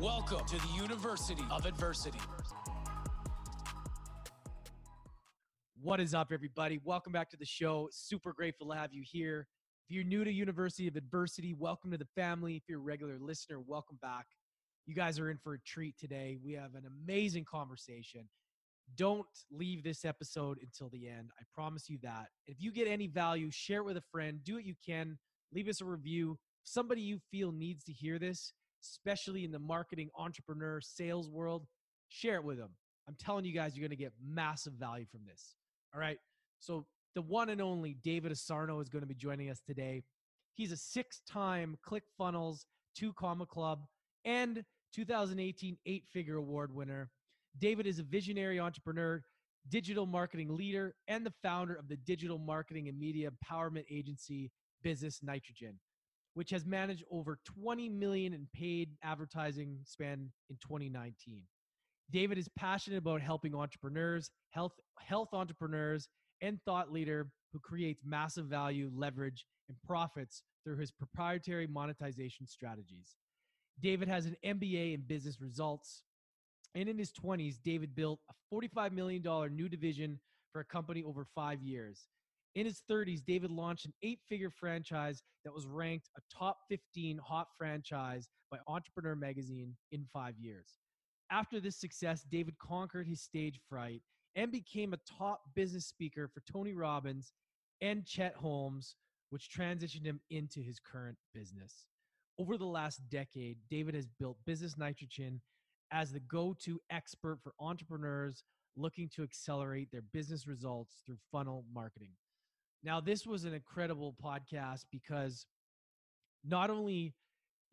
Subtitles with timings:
[0.00, 2.20] Welcome to the University of Adversity.
[5.82, 6.78] What is up, everybody?
[6.84, 7.88] Welcome back to the show.
[7.90, 9.48] Super grateful to have you here.
[9.88, 12.54] If you're new to University of Adversity, welcome to the family.
[12.54, 14.26] If you're a regular listener, welcome back.
[14.86, 16.38] You guys are in for a treat today.
[16.44, 18.28] We have an amazing conversation.
[18.94, 21.30] Don't leave this episode until the end.
[21.40, 22.26] I promise you that.
[22.46, 24.44] If you get any value, share it with a friend.
[24.44, 25.18] Do what you can.
[25.52, 26.38] Leave us a review.
[26.62, 31.66] Somebody you feel needs to hear this especially in the marketing, entrepreneur, sales world,
[32.08, 32.70] share it with them.
[33.08, 35.56] I'm telling you guys, you're going to get massive value from this.
[35.94, 36.18] All right.
[36.60, 40.04] So, the one and only David Asarnow is going to be joining us today.
[40.54, 43.80] He's a six time ClickFunnels, two comma club,
[44.24, 44.62] and
[44.94, 47.10] 2018 eight figure award winner.
[47.58, 49.22] David is a visionary entrepreneur,
[49.68, 54.50] digital marketing leader, and the founder of the digital marketing and media empowerment agency,
[54.82, 55.78] Business Nitrogen
[56.34, 61.42] which has managed over 20 million in paid advertising spend in 2019.
[62.10, 66.08] David is passionate about helping entrepreneurs, health health entrepreneurs,
[66.40, 73.16] and thought leader who creates massive value, leverage, and profits through his proprietary monetization strategies.
[73.80, 76.02] David has an MBA in business results.
[76.74, 79.22] And in his 20s, David built a $45 million
[79.54, 80.18] new division
[80.52, 82.08] for a company over five years.
[82.58, 87.16] In his 30s, David launched an eight figure franchise that was ranked a top 15
[87.18, 90.80] hot franchise by Entrepreneur Magazine in five years.
[91.30, 94.02] After this success, David conquered his stage fright
[94.34, 97.32] and became a top business speaker for Tony Robbins
[97.80, 98.96] and Chet Holmes,
[99.30, 101.86] which transitioned him into his current business.
[102.40, 105.40] Over the last decade, David has built Business Nitrogen
[105.92, 108.42] as the go to expert for entrepreneurs
[108.76, 112.14] looking to accelerate their business results through funnel marketing.
[112.82, 115.46] Now, this was an incredible podcast because
[116.44, 117.14] not only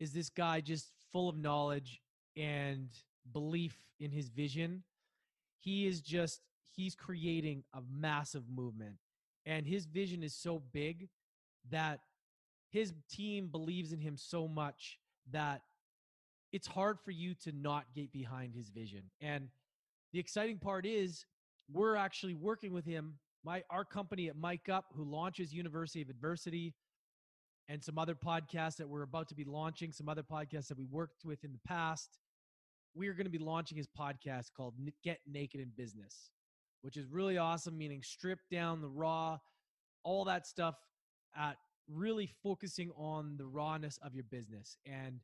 [0.00, 2.00] is this guy just full of knowledge
[2.36, 2.88] and
[3.32, 4.82] belief in his vision,
[5.60, 6.40] he is just,
[6.74, 8.96] he's creating a massive movement.
[9.46, 11.08] And his vision is so big
[11.70, 12.00] that
[12.70, 14.98] his team believes in him so much
[15.30, 15.62] that
[16.52, 19.02] it's hard for you to not get behind his vision.
[19.20, 19.48] And
[20.12, 21.24] the exciting part is
[21.72, 23.14] we're actually working with him
[23.46, 26.74] my our company at Mike Up, who launches University of Adversity,
[27.68, 30.84] and some other podcasts that we're about to be launching, some other podcasts that we
[30.84, 32.18] worked with in the past.
[32.94, 34.74] We are going to be launching his podcast called
[35.04, 36.30] Get Naked in Business,
[36.82, 39.38] which is really awesome, meaning strip down the raw,
[40.02, 40.74] all that stuff
[41.36, 41.56] at
[41.88, 44.76] really focusing on the rawness of your business.
[44.86, 45.20] And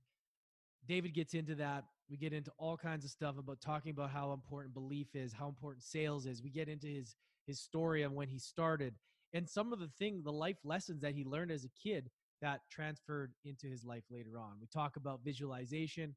[0.87, 1.84] David gets into that.
[2.09, 5.49] We get into all kinds of stuff about talking about how important belief is, how
[5.49, 6.43] important sales is.
[6.43, 7.16] We get into his
[7.47, 8.94] his story and when he started
[9.34, 12.08] and some of the thing the life lessons that he learned as a kid
[12.41, 14.56] that transferred into his life later on.
[14.60, 16.16] We talk about visualization.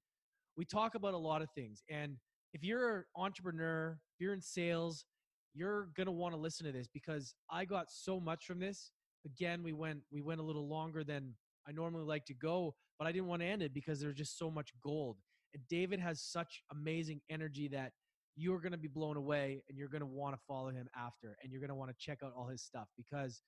[0.57, 2.17] We talk about a lot of things and
[2.53, 5.05] if you're an entrepreneur if you're in sales
[5.53, 8.91] you're going to want to listen to this because i got so much from this.
[9.25, 11.33] Again we went we went a little longer than
[11.67, 14.37] i normally like to go but i didn't want to end it because there's just
[14.37, 15.17] so much gold
[15.53, 17.91] and david has such amazing energy that
[18.35, 21.37] you're going to be blown away and you're going to want to follow him after
[21.41, 23.41] and you're going to want to check out all his stuff because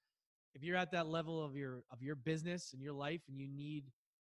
[0.54, 3.48] if you're at that level of your of your business and your life and you
[3.48, 3.86] need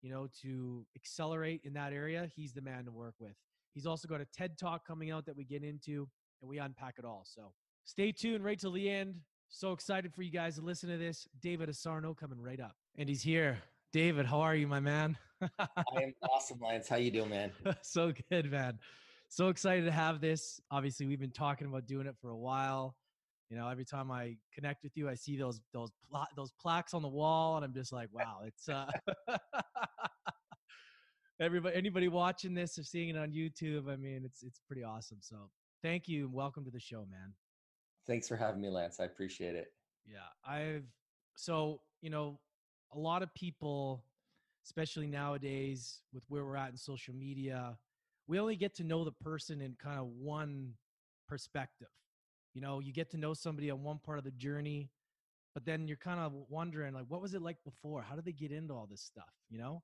[0.02, 3.34] you know to accelerate in that area he's the man to work with.
[3.74, 6.08] He's also got a ted talk coming out that we get into
[6.42, 7.24] and we unpack it all.
[7.24, 7.52] So
[7.84, 9.14] stay tuned right till the end.
[9.48, 11.28] So excited for you guys to listen to this.
[11.40, 12.74] David Asarnow coming right up.
[12.98, 13.58] And he's here.
[13.92, 15.16] David how are you my man?
[15.58, 16.88] I am awesome lance.
[16.88, 17.52] How you doing man?
[17.82, 18.78] So good man
[19.30, 20.60] so excited to have this.
[20.70, 22.96] Obviously, we've been talking about doing it for a while.
[23.48, 26.94] You know, every time I connect with you, I see those those pla- those plaques
[26.94, 28.90] on the wall, and I'm just like, wow, it's uh
[31.40, 35.18] everybody anybody watching this or seeing it on YouTube, I mean, it's it's pretty awesome.
[35.20, 35.48] So
[35.82, 37.32] thank you and welcome to the show, man.
[38.06, 38.98] Thanks for having me, Lance.
[38.98, 39.68] I appreciate it.
[40.04, 40.18] Yeah.
[40.46, 40.84] I've
[41.36, 42.40] so, you know,
[42.92, 44.04] a lot of people,
[44.66, 47.78] especially nowadays with where we're at in social media,
[48.30, 50.74] we only get to know the person in kind of one
[51.28, 51.88] perspective.
[52.54, 54.88] You know, you get to know somebody on one part of the journey,
[55.52, 58.02] but then you're kind of wondering, like, what was it like before?
[58.02, 59.34] How did they get into all this stuff?
[59.50, 59.82] You know?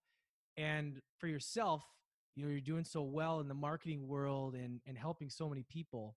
[0.57, 1.83] And for yourself,
[2.37, 5.65] you know you're doing so well in the marketing world and and helping so many
[5.71, 6.15] people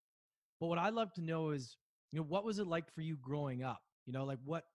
[0.60, 1.78] but what i'd love to know is
[2.12, 4.66] you know what was it like for you growing up you know like what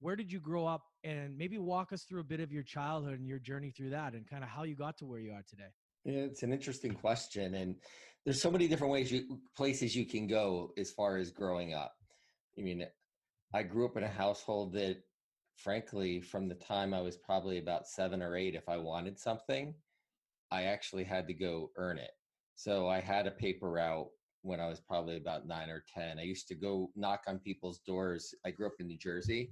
[0.00, 3.18] where did you grow up and maybe walk us through a bit of your childhood
[3.18, 5.42] and your journey through that and kind of how you got to where you are
[5.48, 5.72] today
[6.04, 7.76] it's an interesting question and
[8.24, 11.94] there's so many different ways you places you can go as far as growing up.
[12.58, 12.86] I mean
[13.52, 14.98] i grew up in a household that
[15.56, 19.74] frankly from the time i was probably about seven or eight if i wanted something
[20.52, 22.12] i actually had to go earn it.
[22.54, 24.08] So i had a paper route
[24.42, 26.18] when i was probably about nine or ten.
[26.18, 28.34] I used to go knock on people's doors.
[28.46, 29.50] I grew up in new jersey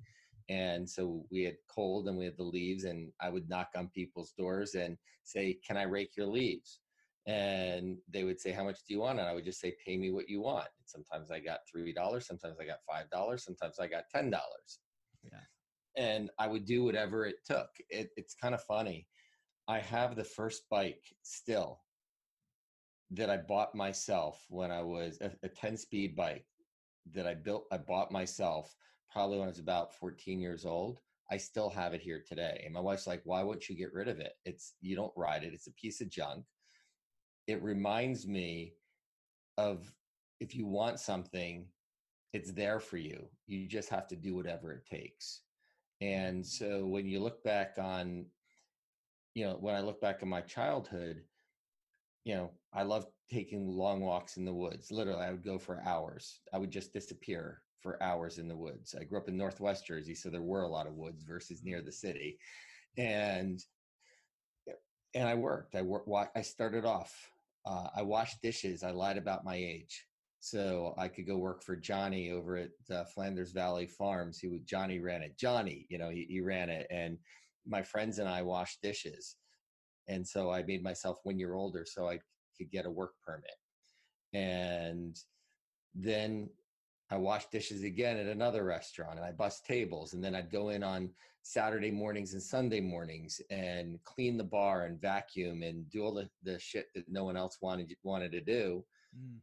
[0.48, 3.88] and so we had cold and we had the leaves and i would knock on
[3.88, 6.80] people's doors and say can i rake your leaves?
[7.26, 9.18] And they would say how much do you want?
[9.18, 10.68] And i would just say pay me what you want.
[10.78, 14.30] And sometimes i got three dollars sometimes i got five dollars sometimes i got ten
[14.30, 14.80] dollars.
[15.22, 15.44] Yeah.
[15.96, 17.68] And i would do whatever it took.
[17.90, 19.06] It, it's kind of funny.
[19.68, 21.80] I have the first bike still
[23.10, 26.44] that i bought myself when i was a, a 10 speed bike
[27.14, 28.74] that i built i bought myself
[29.10, 31.00] probably when I was about 14 years old.
[31.30, 32.62] I still have it here today.
[32.64, 34.32] And my wife's like, why wouldn't you get rid of it?
[34.44, 36.44] It's, you don't ride it, it's a piece of junk.
[37.46, 38.74] It reminds me
[39.56, 39.92] of
[40.40, 41.66] if you want something,
[42.32, 43.26] it's there for you.
[43.46, 45.42] You just have to do whatever it takes.
[46.00, 46.64] And mm-hmm.
[46.64, 48.26] so when you look back on,
[49.34, 51.22] you know, when I look back on my childhood,
[52.24, 54.90] you know, I love taking long walks in the woods.
[54.90, 56.40] Literally, I would go for hours.
[56.52, 58.94] I would just disappear for hours in the woods.
[58.98, 61.80] I grew up in Northwest Jersey, so there were a lot of woods versus near
[61.82, 62.38] the city,
[62.96, 63.62] and
[65.14, 65.74] and I worked.
[65.74, 66.08] I worked.
[66.36, 67.30] I started off.
[67.64, 68.82] Uh, I washed dishes.
[68.82, 70.06] I lied about my age,
[70.40, 74.40] so I could go work for Johnny over at uh, Flanders Valley Farms.
[74.42, 75.36] Would Johnny ran it.
[75.38, 77.18] Johnny, you know, he, he ran it, and
[77.66, 79.36] my friends and I washed dishes,
[80.08, 82.18] and so I made myself one year older so I
[82.56, 83.50] could get a work permit,
[84.32, 85.16] and
[85.94, 86.48] then
[87.10, 90.12] I washed dishes again at another restaurant and I bust tables.
[90.12, 91.10] And then I'd go in on
[91.42, 96.28] Saturday mornings and Sunday mornings and clean the bar and vacuum and do all the,
[96.42, 98.84] the shit that no one else wanted wanted to do.
[99.18, 99.38] Mm.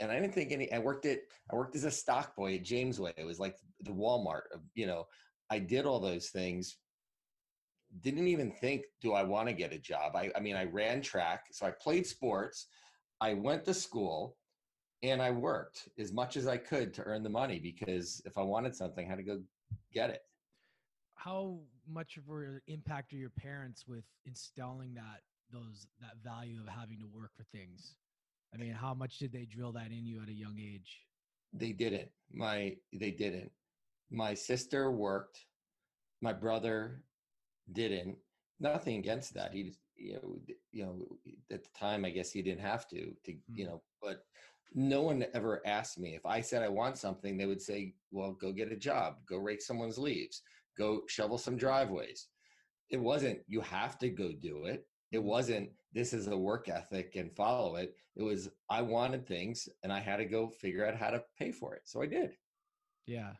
[0.00, 1.18] And I didn't think any I worked at
[1.50, 3.12] I worked as a stock boy at Jamesway.
[3.16, 5.04] It was like the Walmart of, you know,
[5.50, 6.78] I did all those things.
[8.00, 10.16] Didn't even think, do I want to get a job?
[10.16, 12.68] I, I mean, I ran track, so I played sports.
[13.20, 14.38] I went to school
[15.02, 18.42] and I worked as much as I could to earn the money because if I
[18.42, 19.40] wanted something, I had to go
[19.92, 20.20] get it.
[21.14, 21.58] How
[21.88, 25.20] much of an impact are your parents with installing that
[25.52, 27.96] those that value of having to work for things?
[28.54, 31.00] I mean, how much did they drill that in you at a young age?
[31.52, 32.08] They didn't.
[32.32, 33.50] My they didn't.
[34.10, 35.46] My sister worked.
[36.20, 37.02] My brother
[37.72, 38.16] didn't.
[38.60, 39.52] Nothing against that.
[39.52, 40.38] He, you know,
[40.70, 41.06] you know,
[41.50, 43.12] at the time, I guess he didn't have to.
[43.24, 43.56] To mm-hmm.
[43.56, 44.24] you know, but
[44.74, 48.32] no one ever asked me if i said i want something they would say well
[48.32, 50.42] go get a job go rake someone's leaves
[50.76, 52.28] go shovel some driveways.
[52.90, 54.86] It wasn't you have to go do it.
[55.10, 55.26] It mm-hmm.
[55.26, 57.94] wasn't this is a work ethic and follow it.
[58.16, 61.52] It was i wanted things and i had to go figure out how to pay
[61.52, 61.82] for it.
[61.84, 62.32] So i did.
[63.06, 63.32] Yeah.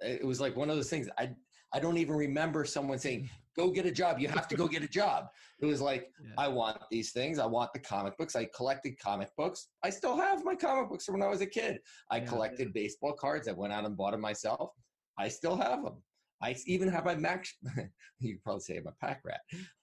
[0.00, 1.30] It was like one of those things i
[1.72, 4.20] i don't even remember someone saying go get a job.
[4.20, 5.26] You have to go get a job.
[5.60, 6.30] It was like yeah.
[6.38, 7.40] i want these things.
[7.40, 8.36] I want the comic books.
[8.36, 9.70] I collected comic books.
[9.82, 11.80] I still have my comic books from when i was a kid.
[12.10, 12.82] I yeah, collected yeah.
[12.82, 13.48] baseball cards.
[13.48, 14.70] I went out and bought them myself.
[15.18, 15.96] I still have them
[16.42, 17.56] i even have my max
[18.20, 19.40] you probably say i'm a pack rat.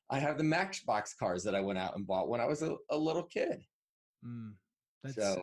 [0.09, 2.75] I have the matchbox cars that i went out and bought when i was a,
[2.91, 3.61] a little kid.
[4.25, 4.53] Mm,
[5.03, 5.41] that's so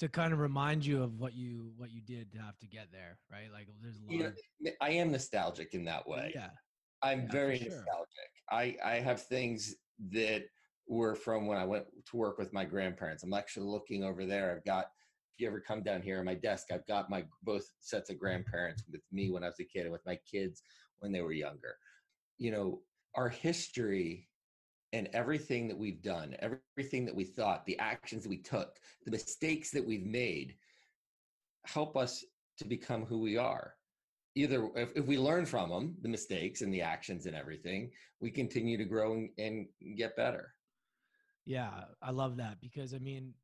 [0.00, 2.88] to kind of remind you of what you what you did to have to get
[2.90, 6.48] there right like there's a lot you know, i am nostalgic in that way yeah
[7.02, 7.68] I'm yeah, very sure.
[7.70, 8.30] nostalgic.
[8.50, 9.74] I, I have things
[10.12, 10.44] that
[10.88, 13.22] were from when I went to work with my grandparents.
[13.22, 14.54] I'm actually looking over there.
[14.56, 14.86] I've got,
[15.32, 18.16] if you ever come down here on my desk, I've got my both sets of
[18.16, 18.24] mm-hmm.
[18.24, 20.62] grandparents with me when I was a kid and with my kids
[20.98, 21.76] when they were younger.
[22.38, 22.80] You know,
[23.14, 24.28] our history
[24.92, 29.10] and everything that we've done, everything that we thought, the actions that we took, the
[29.10, 30.56] mistakes that we've made
[31.64, 32.24] help us
[32.58, 33.74] to become who we are.
[34.34, 38.30] Either if, if we learn from them the mistakes and the actions and everything we
[38.30, 39.66] continue to grow and, and
[39.96, 40.54] get better.
[41.44, 41.70] Yeah
[42.00, 43.34] i love that because i mean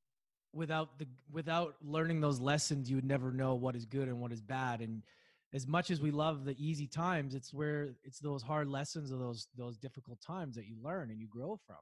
[0.53, 4.33] without the without learning those lessons you would never know what is good and what
[4.33, 5.03] is bad and
[5.57, 9.19] as much as we love the easy times it's where it's those hard lessons of
[9.19, 11.77] those those difficult times that you learn and you grow from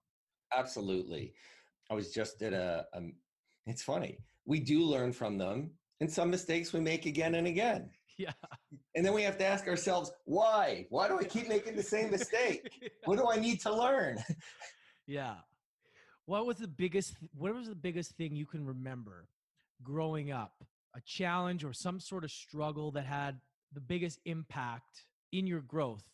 [0.56, 1.34] absolutely
[1.90, 3.00] i was just at a, a
[3.66, 4.16] it's funny
[4.46, 8.32] we do learn from them and some mistakes we make again and again Yeah.
[8.94, 10.86] And then we have to ask ourselves, why?
[10.88, 12.70] Why do I keep making the same mistake?
[13.06, 14.18] What do I need to learn?
[15.06, 15.34] yeah.
[16.26, 17.16] What was the biggest?
[17.36, 19.26] What was the biggest thing you can remember
[19.82, 20.52] growing up?
[20.96, 23.40] A challenge or some sort of struggle that had
[23.74, 26.04] the biggest impact in your growth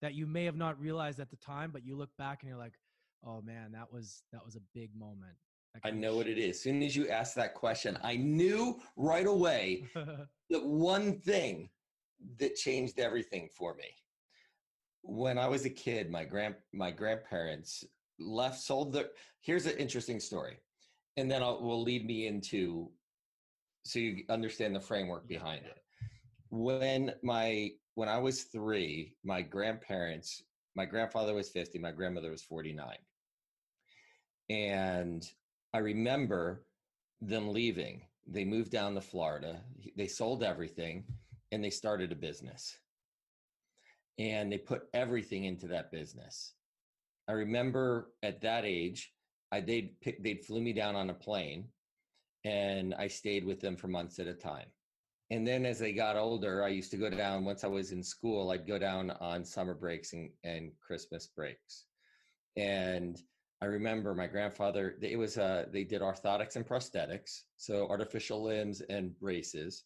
[0.00, 2.58] that you may have not realized at the time, but you look back and you're
[2.58, 2.78] like,
[3.24, 5.36] "Oh man, that was that was a big moment."
[5.84, 6.56] I know what it is.
[6.56, 11.68] As soon as you asked that question, I knew right away that one thing
[12.38, 13.94] that changed everything for me.
[15.02, 17.84] When I was a kid, my grand my grandparents
[18.18, 19.10] left sold the.
[19.40, 20.58] Here's an interesting story,
[21.16, 22.90] and then I'll, will lead me into
[23.84, 25.82] so you understand the framework behind it.
[26.50, 30.42] When my when I was three, my grandparents,
[30.76, 32.96] my grandfather was 50, my grandmother was 49.
[34.50, 35.28] And
[35.74, 36.64] I remember
[37.20, 38.02] them leaving.
[38.26, 39.60] They moved down to Florida.
[39.96, 41.04] They sold everything
[41.50, 42.78] and they started a business.
[44.18, 46.54] And they put everything into that business.
[47.28, 49.12] I remember at that age,
[49.50, 51.68] I they'd pick, they'd flew me down on a plane
[52.44, 54.66] and I stayed with them for months at a time.
[55.30, 58.02] And then as they got older, I used to go down once I was in
[58.02, 61.84] school, I'd go down on summer breaks and, and Christmas breaks.
[62.56, 63.20] And
[63.60, 67.42] I remember my grandfather, it was, uh, they did orthotics and prosthetics.
[67.56, 69.84] So artificial limbs and braces.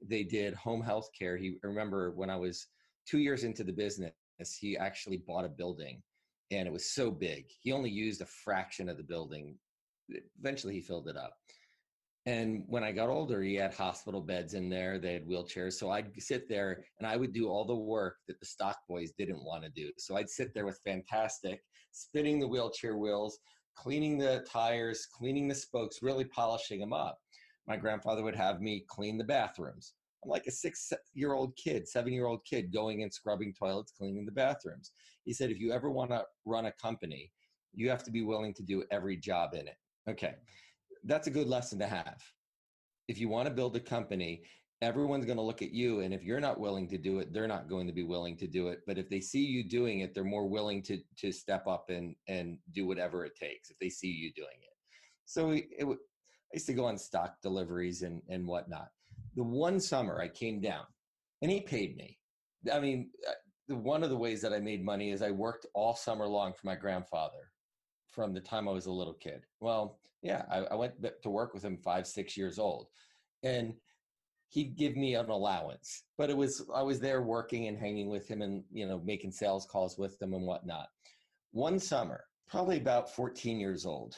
[0.00, 1.36] They did home health care.
[1.36, 2.68] He, I remember when I was
[3.06, 4.12] two years into the business,
[4.58, 6.02] he actually bought a building
[6.50, 7.46] and it was so big.
[7.60, 9.56] He only used a fraction of the building.
[10.40, 11.34] Eventually he filled it up.
[12.26, 14.98] And when I got older, he had hospital beds in there.
[14.98, 15.74] They had wheelchairs.
[15.74, 19.12] So I'd sit there and I would do all the work that the stock boys
[19.16, 19.90] didn't want to do.
[19.96, 23.38] So I'd sit there with fantastic, spinning the wheelchair wheels,
[23.76, 27.18] cleaning the tires, cleaning the spokes, really polishing them up.
[27.66, 29.94] My grandfather would have me clean the bathrooms.
[30.22, 33.92] I'm like a six year old kid, seven year old kid going and scrubbing toilets,
[33.92, 34.90] cleaning the bathrooms.
[35.24, 37.30] He said, if you ever want to run a company,
[37.72, 39.76] you have to be willing to do every job in it.
[40.10, 40.34] Okay
[41.08, 42.22] that's a good lesson to have.
[43.08, 44.42] If you want to build a company,
[44.80, 47.48] everyone's going to look at you and if you're not willing to do it they're
[47.48, 50.14] not going to be willing to do it but if they see you doing it
[50.14, 53.88] they're more willing to to step up and and do whatever it takes if they
[53.88, 54.76] see you doing it
[55.24, 55.96] so it, it, i
[56.54, 58.86] used to go on stock deliveries and and whatnot
[59.34, 60.84] the one summer i came down
[61.42, 62.16] and he paid me
[62.72, 65.96] i mean uh, one of the ways that i made money is i worked all
[65.96, 67.50] summer long for my grandfather
[68.10, 69.44] from the time I was a little kid.
[69.60, 72.88] Well, yeah, I, I went to work with him five, six years old,
[73.42, 73.74] and
[74.48, 76.04] he'd give me an allowance.
[76.16, 79.32] But it was I was there working and hanging with him, and you know making
[79.32, 80.88] sales calls with them and whatnot.
[81.52, 84.16] One summer, probably about 14 years old,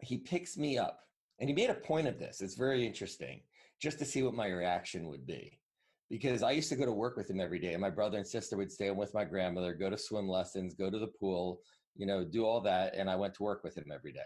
[0.00, 1.00] he picks me up,
[1.38, 2.40] and he made a point of this.
[2.40, 3.42] It's very interesting,
[3.80, 5.60] just to see what my reaction would be
[6.08, 7.72] because I used to go to work with him every day.
[7.72, 10.90] And my brother and sister would stay with my grandmother, go to swim lessons, go
[10.90, 11.60] to the pool,
[11.96, 12.94] you know, do all that.
[12.94, 14.20] And I went to work with him every day.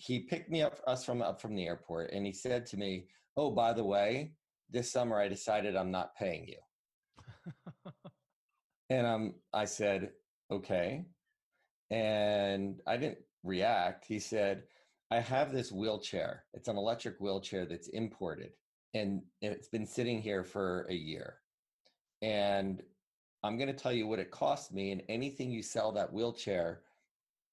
[0.00, 3.06] He picked me up us from up from the airport and he said to me,
[3.36, 4.32] Oh, by the way,
[4.70, 7.52] this summer I decided I'm not paying you.
[8.90, 10.12] and um, I said,
[10.50, 11.04] Okay.
[11.90, 14.06] And I didn't react.
[14.06, 14.62] He said,
[15.10, 16.44] I have this wheelchair.
[16.54, 18.52] It's an electric wheelchair that's imported
[18.94, 21.36] and it's been sitting here for a year.
[22.22, 22.82] And
[23.42, 26.80] I'm going to tell you what it cost me, and anything you sell that wheelchair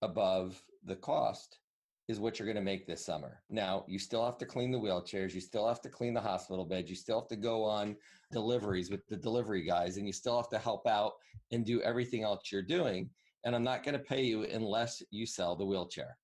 [0.01, 1.59] above the cost
[2.07, 3.41] is what you're going to make this summer.
[3.49, 6.65] Now, you still have to clean the wheelchairs, you still have to clean the hospital
[6.65, 7.97] beds, you still have to go on
[8.31, 11.13] deliveries with the delivery guys, and you still have to help out
[11.51, 13.09] and do everything else you're doing.
[13.43, 16.17] And I'm not going to pay you unless you sell the wheelchair.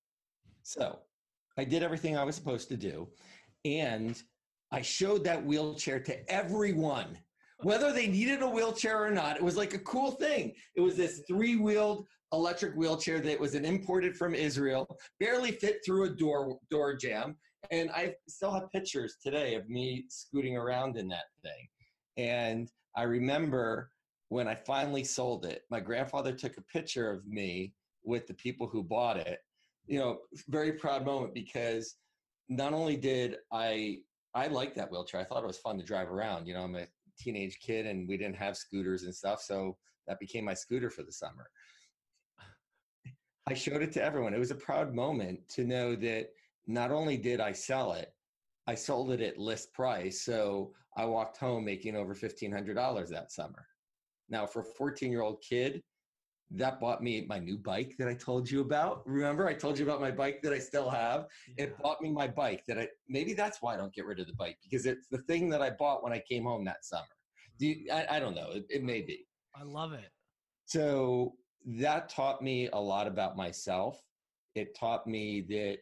[0.62, 1.00] So
[1.58, 3.08] I did everything I was supposed to do.
[3.64, 4.20] And
[4.72, 7.18] I showed that wheelchair to everyone,
[7.62, 9.36] whether they needed a wheelchair or not.
[9.36, 10.54] It was like a cool thing.
[10.74, 15.78] It was this three wheeled electric wheelchair that was an imported from Israel, barely fit
[15.84, 17.36] through a door door jamb,
[17.70, 21.68] and I still have pictures today of me scooting around in that thing.
[22.16, 23.90] And I remember
[24.28, 27.74] when I finally sold it, my grandfather took a picture of me
[28.04, 29.38] with the people who bought it.
[29.86, 31.96] You know, very proud moment because
[32.48, 33.98] not only did I
[34.34, 35.20] I like that wheelchair.
[35.20, 36.46] I thought it was fun to drive around.
[36.46, 36.86] You know, I'm a
[37.18, 39.76] teenage kid and we didn't have scooters and stuff, so
[40.08, 41.48] that became my scooter for the summer.
[43.46, 44.34] I showed it to everyone.
[44.34, 46.30] It was a proud moment to know that
[46.66, 48.14] not only did I sell it,
[48.66, 50.22] I sold it at list price.
[50.22, 53.66] So I walked home making over $1,500 that summer.
[54.30, 55.82] Now, for a 14 year old kid,
[56.50, 59.02] that bought me my new bike that I told you about.
[59.06, 61.26] Remember, I told you about my bike that I still have.
[61.58, 61.64] Yeah.
[61.64, 64.26] It bought me my bike that I maybe that's why I don't get rid of
[64.26, 67.04] the bike because it's the thing that I bought when I came home that summer.
[67.58, 68.50] Do you, I, I don't know.
[68.52, 69.26] It, it may be.
[69.54, 70.10] I love it.
[70.66, 74.00] So that taught me a lot about myself.
[74.54, 75.78] It taught me that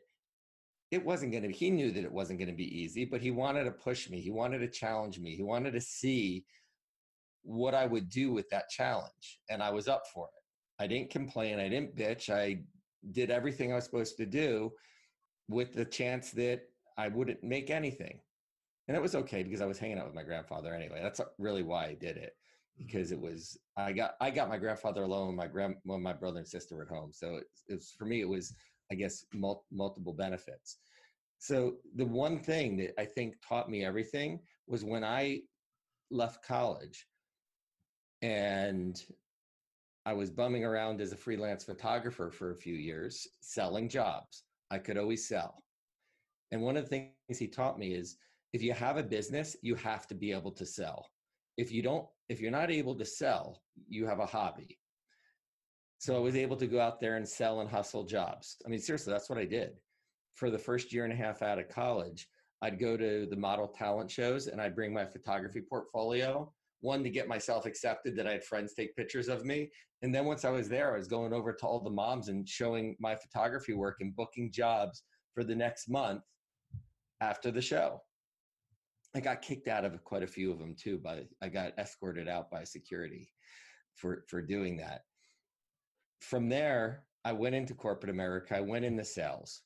[0.92, 3.32] it wasn't going to he knew that it wasn't going to be easy but he
[3.32, 6.44] wanted to push me he wanted to challenge me he wanted to see
[7.42, 10.82] what i would do with that challenge and i was up for it.
[10.82, 12.62] I didn't complain i didn't bitch i
[13.10, 14.70] did everything i was supposed to do
[15.48, 16.60] with the chance that
[16.96, 18.20] i wouldn't make anything.
[18.86, 21.24] And it was okay because i was hanging out with my grandfather anyway that's uh,
[21.38, 22.34] really why i did it
[22.80, 22.86] Mm-hmm.
[22.86, 26.38] because it was i got i got my grandfather alone my grand when my brother
[26.38, 28.54] and sister were at home so it, it was for me it was
[28.92, 30.76] I guess, mul- multiple benefits.
[31.38, 35.40] So the one thing that I think taught me everything was when I
[36.10, 37.06] left college
[38.20, 39.02] and
[40.04, 44.44] I was bumming around as a freelance photographer for a few years, selling jobs.
[44.70, 45.62] I could always sell.
[46.50, 48.16] And one of the things he taught me is
[48.52, 51.06] if you have a business, you have to be able to sell.
[51.56, 54.78] If you don't, if you're not able to sell, you have a hobby.
[55.98, 58.56] So I was able to go out there and sell and hustle jobs.
[58.66, 59.74] I mean, seriously, that's what I did.
[60.34, 62.26] For the first year and a half out of college,
[62.62, 66.52] I'd go to the model talent shows and I'd bring my photography portfolio.
[66.80, 69.70] One, to get myself accepted that I had friends take pictures of me.
[70.02, 72.48] And then once I was there, I was going over to all the moms and
[72.48, 75.04] showing my photography work and booking jobs
[75.34, 76.22] for the next month
[77.20, 78.00] after the show.
[79.14, 82.28] I got kicked out of quite a few of them too, but I got escorted
[82.28, 83.30] out by security
[83.94, 85.02] for, for doing that
[86.22, 88.56] from there, I went into corporate America.
[88.56, 89.62] I went into sales.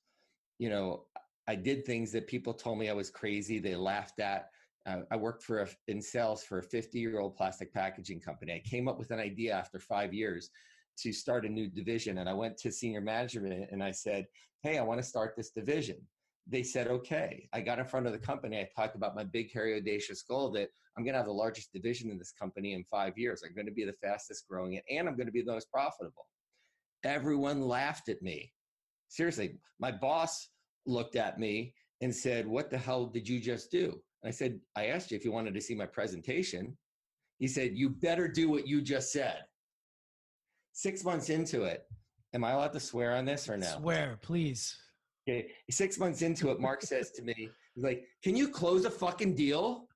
[0.58, 1.04] You know,
[1.46, 3.58] I did things that people told me I was crazy.
[3.58, 4.48] They laughed at.
[4.86, 8.54] Uh, I worked for a, in sales for a 50 year old plastic packaging company.
[8.54, 10.50] I came up with an idea after five years
[10.98, 12.18] to start a new division.
[12.18, 14.26] And I went to senior management and I said,
[14.62, 15.98] Hey, I want to start this division.
[16.46, 17.48] They said, okay.
[17.52, 18.58] I got in front of the company.
[18.58, 21.72] I talked about my big, hairy, audacious goal that I'm going to have the largest
[21.72, 23.42] division in this company in five years.
[23.44, 25.70] I'm going to be the fastest growing it, and I'm going to be the most
[25.70, 26.26] profitable.
[27.04, 28.52] Everyone laughed at me.
[29.08, 30.48] Seriously, my boss
[30.86, 34.00] looked at me and said, What the hell did you just do?
[34.22, 36.76] And I said, I asked you if you wanted to see my presentation.
[37.38, 39.44] He said, You better do what you just said.
[40.72, 41.84] Six months into it,
[42.34, 43.66] am I allowed to swear on this or no?
[43.78, 44.76] Swear, please.
[45.28, 45.48] Okay.
[45.70, 49.34] Six months into it, Mark says to me, he's like, Can you close a fucking
[49.34, 49.88] deal?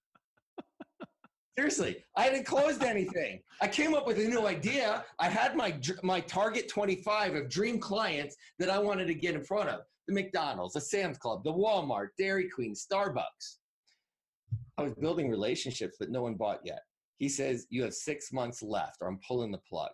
[1.56, 3.40] Seriously, I hadn't closed anything.
[3.60, 5.04] I came up with a new idea.
[5.18, 9.44] I had my my target 25 of dream clients that I wanted to get in
[9.44, 9.80] front of.
[10.08, 13.58] The McDonald's, the Sam's Club, the Walmart, Dairy Queen, Starbucks.
[14.78, 16.80] I was building relationships that no one bought yet.
[17.18, 19.90] He says, You have six months left, or I'm pulling the plug.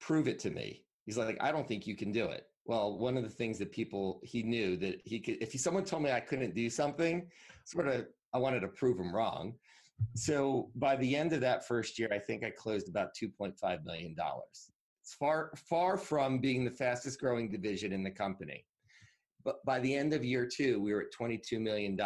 [0.00, 0.84] Prove it to me.
[1.04, 2.46] He's like, I don't think you can do it.
[2.64, 6.02] Well, one of the things that people, he knew that he could, if someone told
[6.02, 7.28] me I couldn't do something,
[7.64, 9.54] sort of, I wanted to prove him wrong
[10.14, 14.14] so by the end of that first year, I think I closed about $2.5 million.
[15.00, 18.64] It's far, far from being the fastest growing division in the company.
[19.44, 21.98] But by the end of year two, we were at $22 million.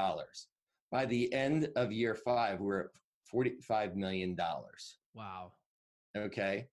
[0.90, 2.86] By the end of year five, we're at
[3.34, 4.36] $45 million.
[5.14, 5.52] Wow.
[6.16, 6.66] Okay.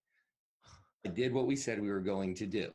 [1.06, 2.70] I did what we said we were going to do.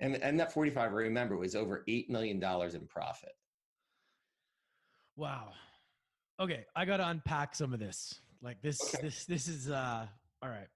[0.00, 3.32] And, and that 45, I remember, was over $8 million in profit.
[5.16, 5.52] Wow
[6.40, 8.20] okay, I got to unpack some of this.
[8.42, 9.04] Like this, okay.
[9.04, 10.06] this, this is uh,
[10.42, 10.68] all right.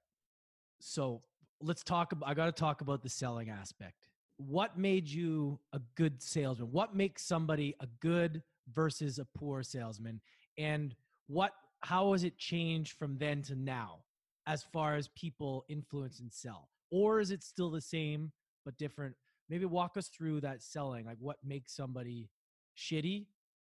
[0.80, 1.22] So
[1.60, 2.28] let's talk about.
[2.28, 4.08] I got to talk about the selling aspect.
[4.36, 6.70] What made you a good salesman?
[6.70, 10.20] What makes somebody a good versus a poor salesman?
[10.58, 10.94] And
[11.26, 11.52] what?
[11.80, 14.00] How has it changed from then to now,
[14.46, 16.68] as far as people influence and sell?
[16.90, 18.30] Or is it still the same
[18.64, 19.14] but different?
[19.48, 21.04] Maybe walk us through that selling.
[21.06, 22.30] Like what makes somebody
[22.76, 23.26] shitty,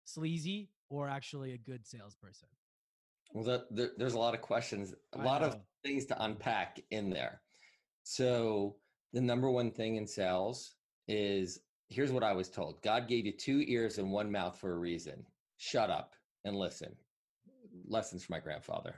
[0.04, 2.48] sleazy, or actually a good salesperson?
[3.32, 5.48] Well, that, there, there's a lot of questions, a I lot know.
[5.48, 7.40] of things to unpack in there.
[8.04, 8.76] So,
[9.12, 10.74] the number one thing in sales
[11.08, 14.72] is here's what I was told God gave you two ears and one mouth for
[14.72, 15.24] a reason.
[15.58, 16.94] Shut up and listen.
[17.88, 18.94] Lessons from my grandfather.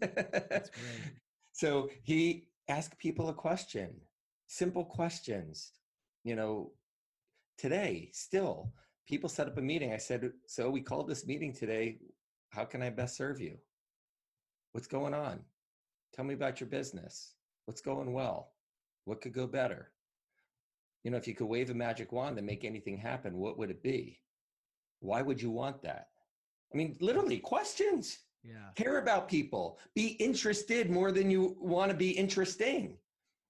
[0.00, 1.12] That's great.
[1.52, 4.00] So, he asked people a question,
[4.48, 5.72] simple questions.
[6.24, 6.72] You know,
[7.56, 8.72] today, still,
[9.06, 9.92] people set up a meeting.
[9.92, 11.98] I said, So we called this meeting today.
[12.50, 13.56] How can I best serve you?
[14.72, 15.40] What's going on?
[16.14, 17.34] Tell me about your business.
[17.66, 18.52] What's going well?
[19.04, 19.92] What could go better?
[21.04, 23.70] You know, if you could wave a magic wand and make anything happen, what would
[23.70, 24.18] it be?
[25.00, 26.08] Why would you want that?
[26.72, 28.18] I mean, literally, questions.
[28.42, 28.70] Yeah.
[28.74, 29.78] Care about people.
[29.94, 32.96] Be interested more than you want to be interesting.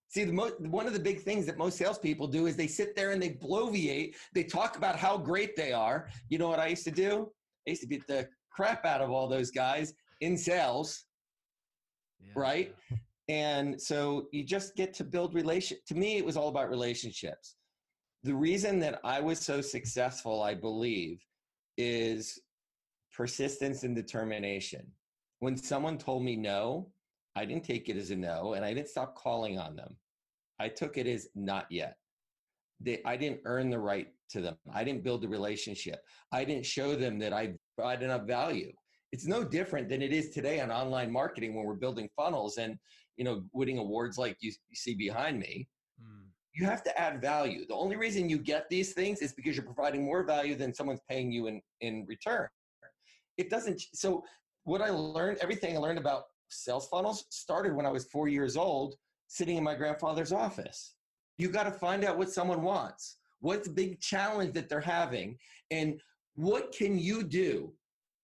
[0.08, 2.96] See, the mo- one of the big things that most salespeople do is they sit
[2.96, 4.14] there and they bloviate.
[4.34, 6.08] They talk about how great they are.
[6.30, 7.30] You know what I used to do?
[7.66, 9.92] I used to beat the crap out of all those guys
[10.22, 11.04] in sales,
[12.20, 12.32] yeah.
[12.34, 12.74] right?
[13.28, 15.76] And so you just get to build relation.
[15.88, 17.56] To me, it was all about relationships.
[18.24, 21.22] the reason that I was so successful, I believe,
[21.76, 22.40] is
[23.14, 24.86] persistence and determination.
[25.40, 26.90] When someone told me no,
[27.36, 29.96] I didn't take it as a no and I didn't stop calling on them.
[30.58, 31.96] I took it as not yet.
[32.80, 34.56] They, I didn't earn the right to them.
[34.72, 36.00] I didn't build the relationship.
[36.32, 38.72] I didn't show them that I provide enough value.
[39.12, 42.78] It's no different than it is today on online marketing when we're building funnels and
[43.16, 45.66] you know winning awards like you, you see behind me.
[46.00, 46.26] Mm.
[46.52, 47.66] You have to add value.
[47.66, 51.00] The only reason you get these things is because you're providing more value than someone's
[51.08, 52.48] paying you in in return.
[53.38, 53.80] It doesn't.
[53.94, 54.24] So
[54.64, 58.56] what I learned, everything I learned about sales funnels started when I was four years
[58.56, 60.94] old, sitting in my grandfather's office.
[61.36, 63.16] You got to find out what someone wants.
[63.40, 65.38] What's the big challenge that they're having?
[65.70, 66.00] And
[66.34, 67.72] what can you do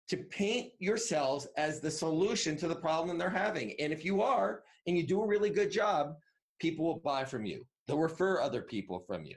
[0.09, 3.73] to paint yourselves as the solution to the problem they're having?
[3.79, 6.15] And if you are, and you do a really good job,
[6.59, 7.65] people will buy from you.
[7.87, 9.35] They'll refer other people from you.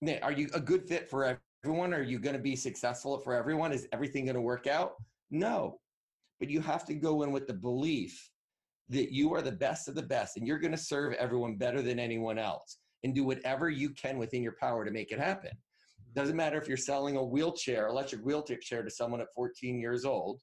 [0.00, 1.94] Now, are you a good fit for everyone?
[1.94, 3.72] Are you going to be successful for everyone?
[3.72, 4.94] Is everything going to work out?
[5.30, 5.78] No.
[6.44, 8.30] But you have to go in with the belief
[8.90, 11.80] that you are the best of the best and you're going to serve everyone better
[11.80, 15.52] than anyone else and do whatever you can within your power to make it happen.
[15.52, 16.20] Mm-hmm.
[16.20, 20.42] Doesn't matter if you're selling a wheelchair, electric wheelchair to someone at 14 years old,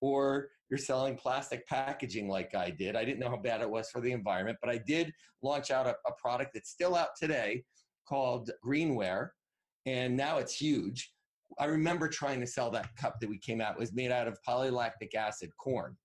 [0.00, 2.96] or you're selling plastic packaging like I did.
[2.96, 5.12] I didn't know how bad it was for the environment, but I did
[5.42, 7.62] launch out a, a product that's still out today
[8.08, 9.28] called Greenware,
[9.84, 11.11] and now it's huge.
[11.58, 13.74] I remember trying to sell that cup that we came out.
[13.74, 15.96] It was made out of polylactic acid corn.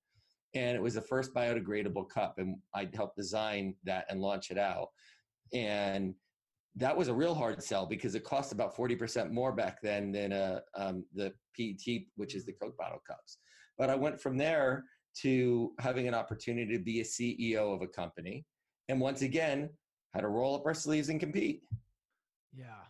[0.54, 2.36] And it was the first biodegradable cup.
[2.38, 4.90] And I helped design that and launch it out.
[5.54, 6.16] And
[6.76, 10.32] that was a real hard sell because it cost about 40% more back then than
[10.32, 13.40] uh, um, the PET, which is the Coke bottle cups.
[13.78, 14.84] But I went from there
[15.22, 18.46] to having an opportunity to be a CEO of a company.
[18.90, 19.70] And once again,
[20.14, 21.62] had to roll up our sleeves and compete.
[22.54, 22.84] Yeah.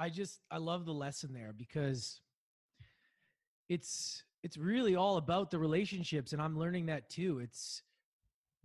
[0.00, 2.22] I just I love the lesson there because
[3.68, 7.40] it's it's really all about the relationships and I'm learning that too.
[7.40, 7.82] It's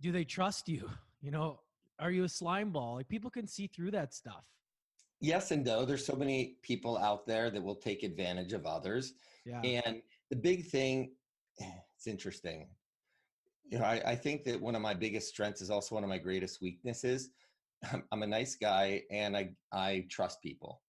[0.00, 0.88] do they trust you?
[1.22, 1.58] You know,
[1.98, 2.96] are you a slime ball?
[2.96, 4.44] Like people can see through that stuff.
[5.20, 5.84] Yes and no.
[5.84, 9.14] There's so many people out there that will take advantage of others.
[9.44, 9.60] Yeah.
[9.62, 11.14] And the big thing,
[11.58, 12.68] it's interesting.
[13.64, 16.10] You know, I, I think that one of my biggest strengths is also one of
[16.10, 17.30] my greatest weaknesses.
[17.90, 20.82] I'm, I'm a nice guy and I I trust people.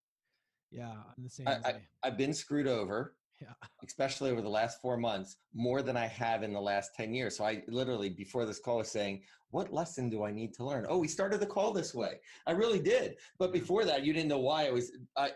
[0.72, 1.48] Yeah, I'm the same.
[1.48, 3.54] I, I, I've been screwed over, yeah.
[3.86, 7.38] especially over the last four months, more than I have in the last 10 years.
[7.38, 10.86] So I literally, before this call, was saying, what lesson do I need to learn?
[10.90, 12.20] Oh, we started the call this way.
[12.46, 13.16] I really did.
[13.40, 15.32] But before that, you didn't know why I was, I,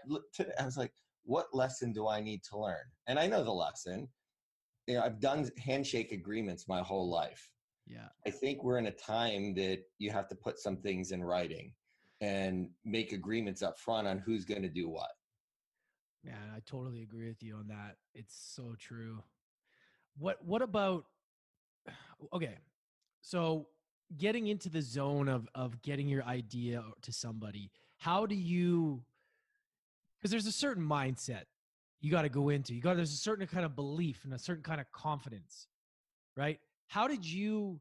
[0.60, 0.91] I was like,
[1.24, 2.84] what lesson do I need to learn?
[3.08, 4.08] And I know the lesson.
[4.88, 7.50] You know, I've done handshake agreements my whole life.
[7.88, 8.08] Yeah.
[8.26, 11.74] I think we're in a time that you have to put some things in writing
[12.22, 15.12] and make agreements up front on who's going to do what.
[16.23, 17.97] Yeah, I totally agree with you on that.
[18.13, 19.23] It's so true.
[20.17, 21.05] What what about
[22.34, 22.57] okay.
[23.21, 23.67] So
[24.17, 29.03] getting into the zone of of getting your idea to somebody, how do you
[30.19, 31.43] because there's a certain mindset
[32.01, 32.73] you got to go into.
[32.73, 35.67] You got there's a certain kind of belief and a certain kind of confidence.
[36.36, 36.60] Right?
[36.88, 37.79] How did you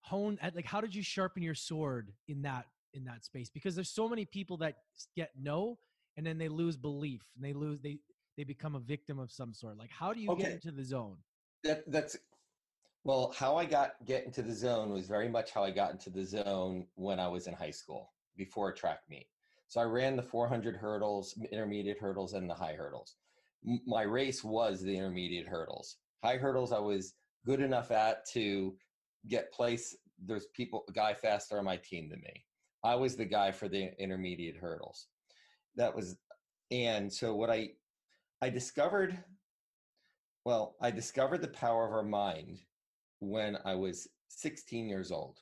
[0.00, 3.74] hone at like how did you sharpen your sword in that in that space because
[3.74, 4.76] there's so many people that
[5.14, 5.76] get no
[6.18, 7.96] and then they lose belief and they lose they
[8.36, 10.42] they become a victim of some sort like how do you okay.
[10.42, 11.16] get into the zone?
[11.64, 12.18] That that's
[13.04, 16.10] well how i got get into the zone was very much how i got into
[16.10, 19.28] the zone when i was in high school before a track meet.
[19.68, 23.14] So i ran the 400 hurdles intermediate hurdles and the high hurdles.
[23.86, 25.96] My race was the intermediate hurdles.
[26.24, 27.14] High hurdles i was
[27.46, 28.74] good enough at to
[29.28, 32.44] get place there's people a guy faster on my team than me.
[32.82, 35.06] I was the guy for the intermediate hurdles
[35.76, 36.16] that was
[36.70, 37.68] and so what i
[38.42, 39.16] i discovered
[40.44, 42.58] well i discovered the power of our mind
[43.20, 45.40] when i was 16 years old.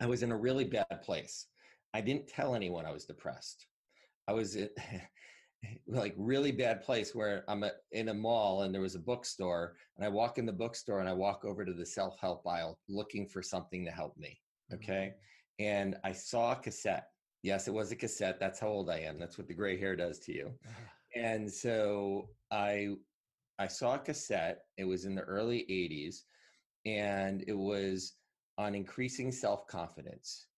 [0.00, 1.46] I was in a really bad place.
[1.94, 3.66] I didn't tell anyone i was depressed.
[4.28, 4.68] I was in
[5.88, 10.04] like really bad place where i'm in a mall and there was a bookstore and
[10.04, 13.42] i walk in the bookstore and i walk over to the self-help aisle looking for
[13.42, 14.38] something to help me
[14.72, 15.14] okay?
[15.60, 15.66] Mm-hmm.
[15.66, 17.08] and i saw a cassette
[17.46, 18.40] Yes, it was a cassette.
[18.40, 19.20] That's how old I am.
[19.20, 20.50] That's what the gray hair does to you.
[21.14, 22.96] and so I
[23.60, 24.62] I saw a cassette.
[24.76, 26.22] It was in the early 80s
[26.84, 28.14] and it was
[28.58, 30.48] on increasing self-confidence.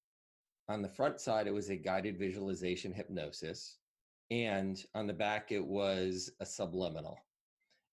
[0.71, 3.77] On the front side it was a guided visualization hypnosis
[4.31, 7.19] and on the back it was a subliminal.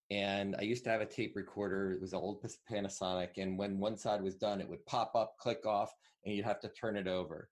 [0.10, 1.92] And I used to have a tape recorder.
[1.92, 5.36] It was an old Panasonic and when one side was done it would pop up,
[5.38, 7.50] click off and you'd have to turn it over.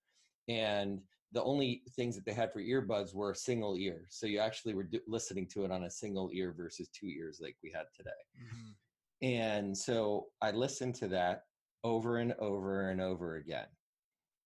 [0.47, 1.01] And
[1.33, 4.05] the only things that they had for earbuds were a single ear.
[4.09, 7.39] So you actually were do- listening to it on a single ear versus two ears
[7.41, 8.11] like we had today.
[8.39, 8.75] Mhm.
[9.21, 11.47] And so I listened to that
[11.83, 13.67] over and over and over again.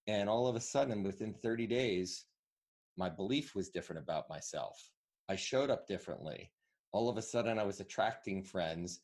[0.07, 2.25] And all of a sudden, within 30 days,
[2.95, 4.91] my belief was different about myself.
[5.27, 6.53] I showed up differently.
[6.93, 9.01] All of a sudden, I was attracting friends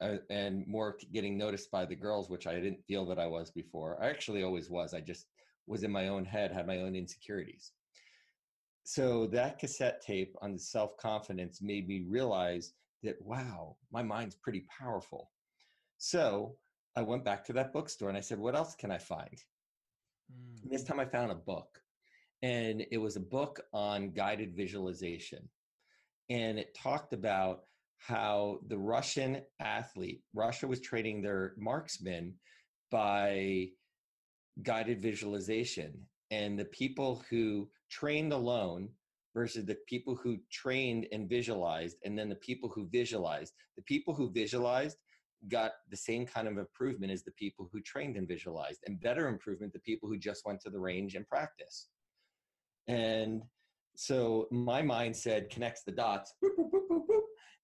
[0.00, 3.50] uh, and more getting noticed by the girls, which I didn't feel that I was
[3.50, 4.02] before.
[4.02, 4.94] I actually always was.
[4.94, 5.26] I just
[5.66, 7.72] was in my own head, had my own insecurities.
[8.82, 14.34] So that cassette tape on the self confidence made me realize that, wow, my mind's
[14.34, 15.30] pretty powerful.
[15.98, 16.56] So
[16.96, 19.36] I went back to that bookstore and I said, what else can I find?
[20.32, 20.62] Mm.
[20.62, 21.80] And this time I found a book,
[22.42, 25.48] and it was a book on guided visualization.
[26.30, 27.64] And it talked about
[27.98, 32.34] how the Russian athlete, Russia was training their marksmen
[32.90, 33.68] by
[34.62, 36.06] guided visualization.
[36.30, 38.90] And the people who trained alone
[39.34, 43.52] versus the people who trained and visualized, and then the people who visualized.
[43.76, 44.96] The people who visualized
[45.48, 49.28] got the same kind of improvement as the people who trained and visualized, and better
[49.28, 51.88] improvement the people who just went to the range and practice.
[52.88, 53.42] And
[53.96, 57.20] so my mind said connects the dots, boop, boop, boop,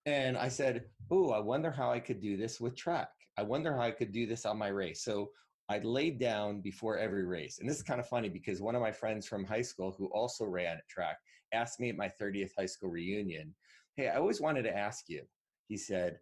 [0.07, 3.11] and I said, "Oh, I wonder how I could do this with track.
[3.37, 5.33] I wonder how I could do this on my race." So
[5.69, 8.83] I laid down before every race, and this is kind of funny because one of
[8.83, 11.19] my friends from high school who also ran at track
[11.53, 13.55] asked me at my 30th high school reunion,
[13.97, 15.27] "Hey, I always wanted to ask you."
[15.69, 16.21] He said,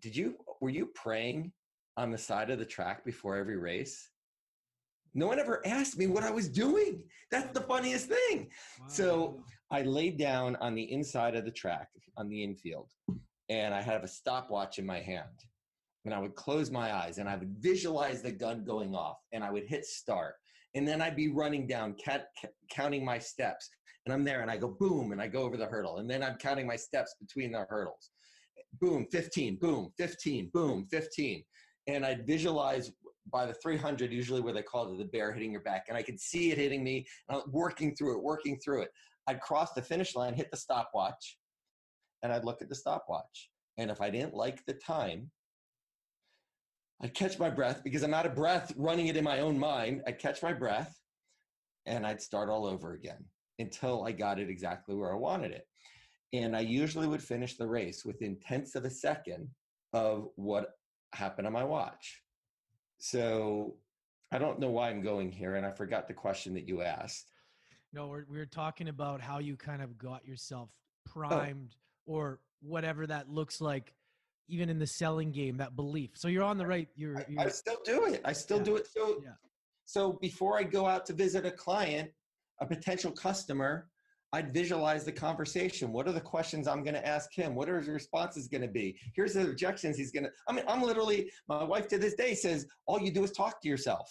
[0.00, 1.52] "Did you were you praying
[1.96, 4.10] on the side of the track before every race?"
[5.14, 7.08] No one ever asked me what I was doing.
[7.30, 8.50] That's the funniest thing.
[8.88, 12.90] So I laid down on the inside of the track on the infield,
[13.48, 15.44] and I have a stopwatch in my hand.
[16.04, 19.44] And I would close my eyes and I would visualize the gun going off, and
[19.44, 20.34] I would hit start.
[20.74, 21.94] And then I'd be running down,
[22.70, 23.68] counting my steps.
[24.04, 25.98] And I'm there, and I go boom, and I go over the hurdle.
[25.98, 28.10] And then I'm counting my steps between the hurdles.
[28.80, 31.44] Boom, 15, boom, 15, boom, 15.
[31.86, 32.90] And I'd visualize
[33.30, 35.84] by the 300, usually where they call it the bear hitting your back.
[35.88, 38.90] And I could see it hitting me, and I'm working through it, working through it.
[39.28, 41.38] I'd cross the finish line, hit the stopwatch,
[42.24, 43.50] and I'd look at the stopwatch.
[43.78, 45.30] And if I didn't like the time,
[47.02, 50.02] I'd catch my breath because I'm out of breath running it in my own mind.
[50.06, 50.96] I'd catch my breath
[51.86, 53.24] and I'd start all over again
[53.58, 55.66] until I got it exactly where I wanted it.
[56.32, 59.48] And I usually would finish the race within tenths of a second
[59.92, 60.70] of what
[61.12, 62.22] happened on my watch.
[62.98, 63.76] So
[64.30, 67.30] I don't know why I'm going here, and I forgot the question that you asked.
[67.92, 70.70] No, we're, we were talking about how you kind of got yourself
[71.08, 71.10] Oh.
[71.12, 71.74] primed
[72.06, 73.92] or whatever that looks like,
[74.52, 76.10] even in the selling game, that belief.
[76.14, 76.86] So you're on the right.
[76.94, 78.20] You're, I, you're I still do it.
[78.24, 78.64] I still Yeah.
[78.64, 78.86] do it.
[78.86, 79.30] So, Yeah.
[79.86, 82.10] so before I go out to visit a client,
[82.60, 83.88] a potential customer,
[84.34, 85.90] I'd visualize the conversation.
[85.90, 87.54] What are the questions I'm going to ask him?
[87.54, 88.98] What are his responses going to be?
[89.14, 90.30] Here's the objections he's going to.
[90.48, 91.30] I mean, I'm literally.
[91.48, 94.10] My wife to this day says, "All you do is talk to yourself."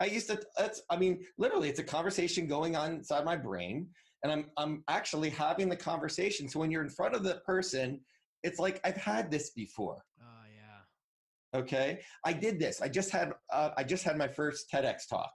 [0.00, 0.40] I used to.
[0.56, 0.82] That's.
[0.90, 3.88] I mean, literally, it's a conversation going on inside my brain,
[4.22, 4.50] and I'm.
[4.56, 6.48] I'm actually having the conversation.
[6.48, 8.00] So when you're in front of the person,
[8.42, 10.04] it's like I've had this before.
[10.20, 11.58] Oh yeah.
[11.60, 12.00] okay?
[12.24, 12.80] I did this.
[12.80, 15.30] I just had uh, i just had my first tedx talk.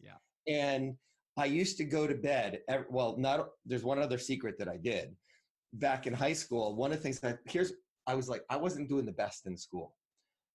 [0.00, 0.18] Yeah.
[0.48, 0.94] and
[1.38, 4.76] i used to go to bed ev- well not there's one other secret that i
[4.76, 5.14] did.
[5.74, 7.72] Back in high school one of the things that here's
[8.06, 9.94] i was like i wasn't doing the best in school.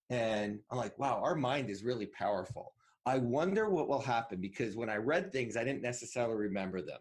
[0.09, 2.73] And i'm like wow our mind is really powerful.
[3.05, 6.99] I wonder what will happen because when i read things i didn't necessarily remember them.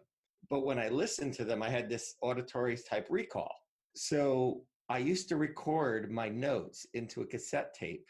[0.49, 3.53] But when i listened to them i had this auditory type recall.
[3.95, 4.61] So
[4.91, 8.05] I used to record my notes into a cassette tape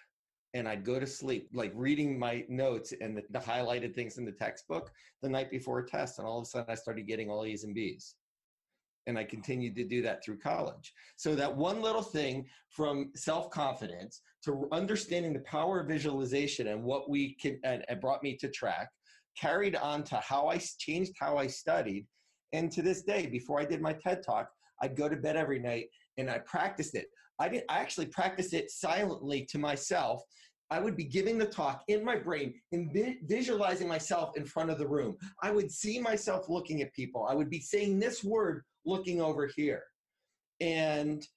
[0.55, 4.25] and I'd go to sleep, like reading my notes and the, the highlighted things in
[4.25, 4.91] the textbook
[5.21, 6.17] the night before a test.
[6.17, 8.15] And all of a sudden I started getting all A's and B's.
[9.05, 10.91] And I continued to do that through college.
[11.17, 17.11] So that one little thing from self-confidence to understanding the power of visualization and what
[17.11, 18.89] we can, and it brought me to track,
[19.37, 22.07] carried on to how I changed how I studied.
[22.53, 24.49] And to this day, before I did my TED talk,
[24.81, 25.85] I'd go to bed every night
[26.17, 27.07] and I practiced it.
[27.39, 30.21] I did I actually practiced it silently to myself.
[30.69, 34.69] I would be giving the talk in my brain and vi- visualizing myself in front
[34.69, 35.17] of the room.
[35.43, 37.27] I would see myself looking at people.
[37.29, 39.83] I would be saying this word looking over here.
[40.61, 41.27] And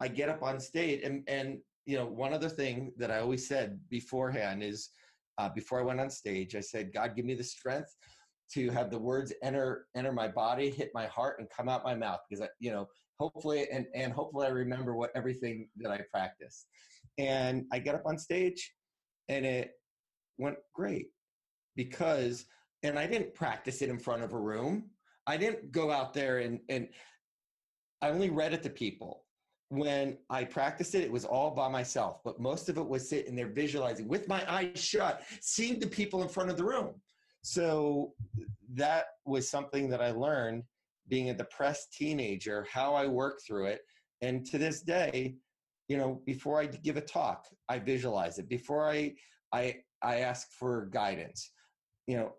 [0.00, 3.46] I get up on stage and and you know one other thing that I always
[3.46, 4.90] said beforehand is
[5.38, 7.94] uh, before I went on stage I said God give me the strength
[8.54, 11.94] to have the words enter enter my body hit my heart and come out my
[11.94, 16.00] mouth because I you know hopefully and and hopefully I remember what everything that I
[16.10, 16.66] practiced
[17.18, 18.74] and I get up on stage
[19.28, 19.72] and it
[20.38, 21.08] went great
[21.76, 22.46] because
[22.82, 24.90] and I didn't practice it in front of a room.
[25.26, 26.88] I didn't go out there and and
[28.00, 29.24] I only read it to people.
[29.68, 33.34] When I practiced it, it was all by myself, but most of it was sitting
[33.34, 36.90] there visualizing with my eyes shut, seeing the people in front of the room.
[37.42, 38.12] So
[38.74, 40.64] that was something that I learned
[41.08, 43.80] being a depressed teenager, how I worked through it.
[44.20, 45.36] And to this day,
[45.88, 48.48] you know, before I give a talk, I visualize it.
[48.48, 49.14] Before I
[49.52, 51.50] I I ask for guidance.
[52.06, 52.32] You know,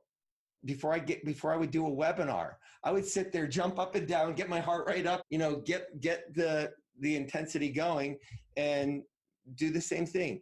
[0.65, 3.95] before I get before I would do a webinar, I would sit there, jump up
[3.95, 8.17] and down, get my heart rate up, you know, get get the the intensity going
[8.57, 9.03] and
[9.55, 10.41] do the same thing.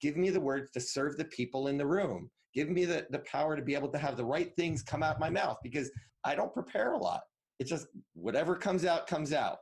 [0.00, 2.30] Give me the words to serve the people in the room.
[2.54, 5.18] Give me the, the power to be able to have the right things come out
[5.18, 5.90] my mouth because
[6.24, 7.22] I don't prepare a lot.
[7.58, 9.58] It's just whatever comes out, comes out.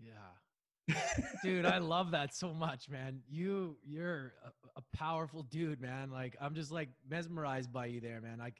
[0.00, 0.94] Yeah.
[1.42, 3.20] dude, I love that so much, man.
[3.28, 6.10] You you're a, a, powerful dude, man.
[6.10, 8.38] Like I'm just like mesmerized by you there, man.
[8.38, 8.54] Like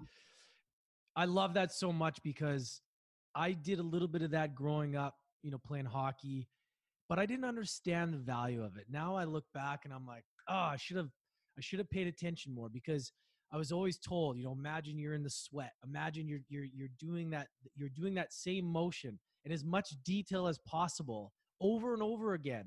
[1.14, 2.80] I love that so much because
[3.34, 6.48] I did a little bit of that growing up, you know, playing hockey,
[7.08, 8.86] but I didn't understand the value of it.
[8.90, 11.10] Now I look back and I'm like, oh, I should have,
[11.56, 13.12] I should have paid attention more because
[13.52, 15.72] I was always told, you know, imagine you're in the sweat.
[15.86, 20.46] Imagine you're you're you're doing that you're doing that same motion in as much detail
[20.46, 22.66] as possible over and over again.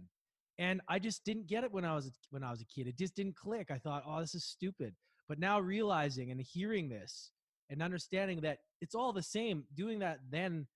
[0.58, 2.88] And I just didn't get it when I was when I was a kid.
[2.88, 3.72] It just didn't click.
[3.72, 4.96] I thought, "Oh, this is stupid."
[5.28, 7.32] But now realizing and hearing this,
[7.70, 10.68] and understanding that it's all the same doing that then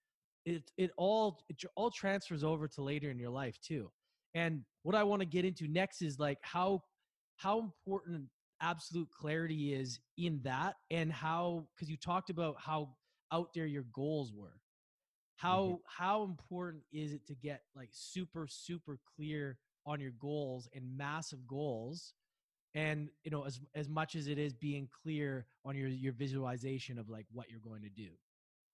[0.46, 3.90] it it all it all transfers over to later in your life too
[4.36, 6.82] and what i want to get into next is like how
[7.38, 8.26] how important
[8.64, 12.90] absolute clarity is in that and how because you talked about how
[13.32, 14.62] out there your goals were.
[15.36, 15.76] How mm-hmm.
[15.86, 21.46] how important is it to get like super super clear on your goals and massive
[21.46, 22.14] goals
[22.76, 26.98] and you know as as much as it is being clear on your your visualization
[26.98, 28.10] of like what you're going to do?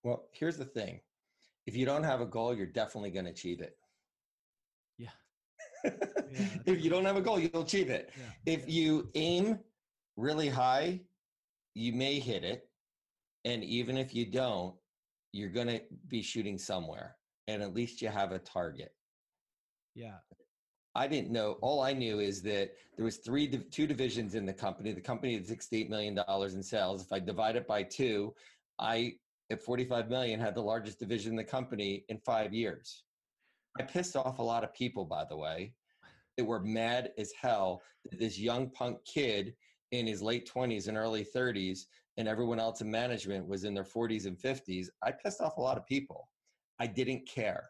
[0.04, 1.00] Well here's the thing.
[1.66, 3.78] If you don't have a goal you're definitely going to achieve it.
[4.98, 5.10] Yeah,
[5.86, 5.92] yeah
[6.66, 8.12] if you don't have a goal you'll achieve it.
[8.16, 8.54] Yeah.
[8.54, 9.60] if you aim
[10.20, 11.00] really high
[11.76, 12.70] you may hit it
[13.46, 14.76] and even if you don't
[15.32, 17.16] you're going to be shooting somewhere
[17.48, 18.94] and at least you have a target
[19.96, 20.18] yeah
[20.96, 21.54] I didn't know.
[21.54, 21.60] Mm.
[21.62, 24.92] All I knew is that there was three, two divisions in the company.
[24.92, 27.04] The company had sixty-eight million dollars in sales.
[27.04, 28.34] If I divide it by two,
[28.80, 29.14] I
[29.52, 33.04] at forty-five million had the largest division in the company in five years.
[33.80, 35.74] I pissed off a lot of people, by the way,
[36.38, 39.54] that were mad as hell that this young punk kid
[39.92, 43.86] in his late twenties and early thirties, and everyone else in management was in their
[43.86, 44.90] forties and fifties.
[45.04, 46.30] I pissed off a lot of people.
[46.80, 47.70] I didn't care.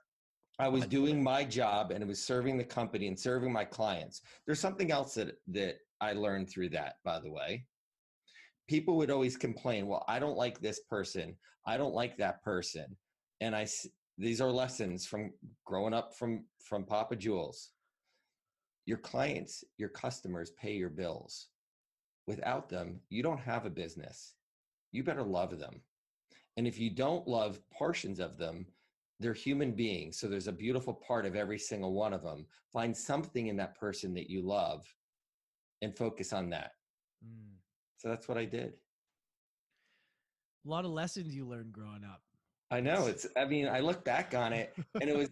[0.59, 4.21] I was doing my job and it was serving the company and serving my clients.
[4.45, 7.65] There's something else that that I learned through that, by the way.
[8.67, 11.37] People would always complain, "Well, I don't like this person.
[11.65, 12.97] I don't like that person."
[13.39, 13.67] And I
[14.17, 15.33] these are lessons from
[15.65, 17.71] growing up from from Papa Jules.
[18.85, 21.49] Your clients, your customers pay your bills.
[22.29, 24.35] Without them, you don't have a business.
[24.91, 25.81] You better love them.
[26.57, 28.67] And if you don't love portions of them,
[29.19, 30.19] they're human beings.
[30.19, 32.45] So there's a beautiful part of every single one of them.
[32.71, 34.85] Find something in that person that you love
[35.81, 36.73] and focus on that.
[37.25, 37.55] Mm.
[37.97, 38.73] So that's what I did.
[40.67, 42.21] A lot of lessons you learned growing up.
[42.69, 43.07] I know.
[43.07, 45.29] It's, I mean, I look back on it and it was,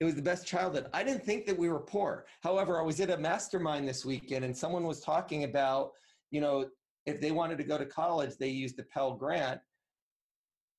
[0.00, 0.88] it was the best childhood.
[0.92, 2.26] I didn't think that we were poor.
[2.42, 5.92] However, I was at a mastermind this weekend and someone was talking about,
[6.30, 6.68] you know,
[7.06, 9.60] if they wanted to go to college, they used the Pell Grant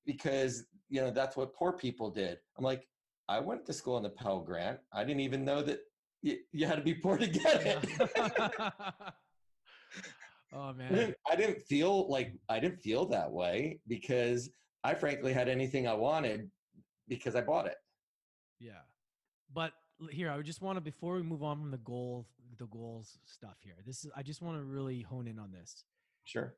[0.06, 2.38] because you know that's what poor people did.
[2.58, 2.86] I'm like
[3.28, 4.78] i went to school on the pell grant.
[4.92, 5.80] I didn't even know that
[6.22, 8.80] you, you had to be poor to get it.
[10.54, 14.50] Oh man I didn't, I didn't feel like i didn't feel that way because
[14.84, 16.50] i frankly had anything i wanted
[17.08, 17.76] because i bought it.
[18.60, 18.82] Yeah.
[19.54, 19.72] But
[20.10, 22.26] here i just want to before we move on from the goal
[22.58, 23.76] the goals stuff here.
[23.86, 25.84] This is i just want to really hone in on this.
[26.24, 26.54] Sure.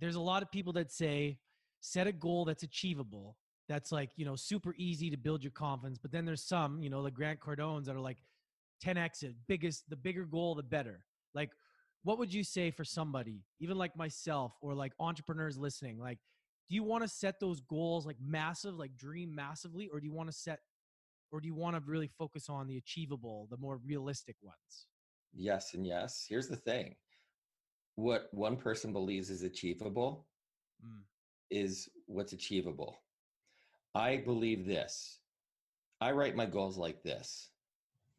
[0.00, 1.38] There's a lot of people that say
[1.80, 3.36] set a goal that's achievable
[3.68, 6.90] that's like you know super easy to build your confidence but then there's some you
[6.90, 8.18] know the grant cardones that are like
[8.84, 11.04] 10x it biggest the bigger goal the better.
[11.34, 11.50] Like
[12.04, 16.18] what would you say for somebody even like myself or like entrepreneurs listening like
[16.68, 20.12] do you want to set those goals like massive like dream massively or do you
[20.12, 20.60] want to set
[21.32, 24.86] or do you want to really focus on the achievable the more realistic ones
[25.36, 26.94] yes and yes here's the thing
[27.96, 30.26] what one person believes is achievable
[30.84, 31.00] mm
[31.50, 33.00] is what's achievable.
[33.94, 35.20] I believe this.
[36.00, 37.50] I write my goals like this.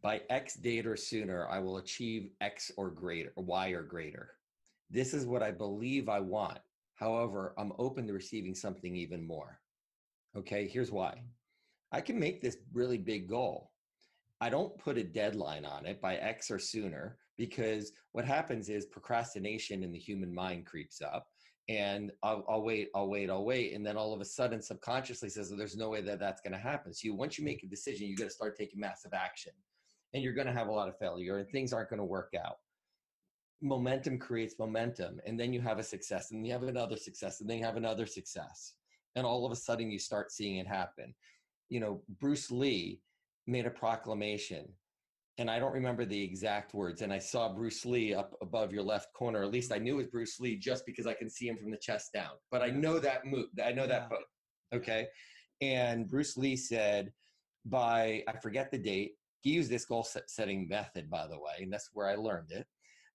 [0.02, 4.32] By X date or sooner, I will achieve X or greater, Y or greater.
[4.90, 6.60] This is what I believe I want.
[6.96, 9.60] However, I'm open to receiving something even more.
[10.38, 11.22] Okay, here's why.
[11.92, 13.72] I can make this really big goal.
[14.42, 18.86] I don't put a deadline on it by X or sooner because what happens is
[18.86, 21.28] procrastination in the human mind creeps up
[21.68, 23.74] and I'll, I'll, wait, I'll wait, I'll wait.
[23.74, 26.54] And then all of a sudden, subconsciously says, well, there's no way that that's going
[26.54, 26.94] to happen.
[26.94, 27.48] So you, once you mm.
[27.48, 29.54] make a decision, you got to start taking massive action
[30.14, 32.34] and you're going to have a lot of failure and things aren't going to work
[32.40, 32.58] out.
[33.62, 35.20] Momentum creates momentum.
[35.26, 37.78] And then you have a success and you have another success and then you have
[37.78, 38.74] another success.
[39.16, 41.16] And all of a sudden you start seeing it happen.
[41.70, 43.00] You know, Bruce Lee
[43.48, 44.68] made a proclamation
[45.38, 47.02] and I don't remember the exact words.
[47.02, 49.44] And I saw Bruce Lee up above your left corner.
[49.44, 51.72] At least I knew it was Bruce Lee just because I can see him from
[51.72, 52.32] the chest down.
[52.52, 53.48] But I know that move.
[53.64, 54.20] I know that pose.
[54.74, 55.08] Okay.
[55.62, 57.12] And Bruce Lee said,
[57.66, 59.14] by I forget the date.
[59.42, 62.66] He used this goal setting method, by the way, and that's where I learned it.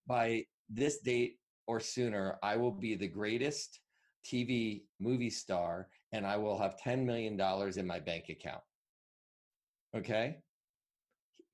[0.06, 3.80] By this date or sooner, I will be the greatest
[4.24, 8.62] TV movie star, and I will have ten million dollars in my bank account.
[9.96, 10.38] Okay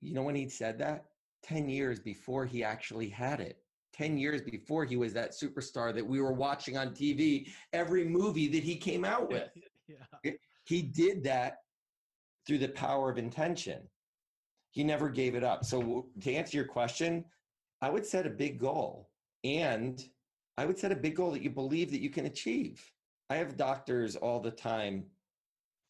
[0.00, 1.06] you know when he said that?
[1.42, 3.58] 10 years before he actually had it.
[3.94, 8.48] 10 years before he was that superstar that we were watching on TV every movie
[8.48, 9.50] that he came out with.
[9.88, 10.32] yeah.
[10.64, 11.58] He did that
[12.46, 13.82] through the power of intention.
[14.70, 15.64] He never gave it up.
[15.64, 17.24] So, to answer your question,
[17.80, 19.08] I would set a big goal
[19.44, 20.02] and
[20.58, 22.84] I would set a big goal that you believe that you can achieve.
[23.30, 25.04] I have doctors all the time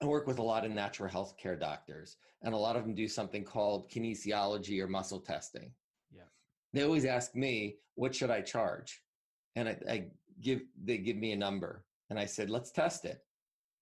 [0.02, 2.94] I work with a lot of natural health care doctors, and a lot of them
[2.94, 5.72] do something called kinesiology or muscle testing.
[6.14, 6.28] Yeah.
[6.72, 9.00] They always ask me, what should I charge?
[9.54, 10.06] And I, I
[10.42, 11.84] give they give me a number.
[12.10, 13.18] And I said, let's test it.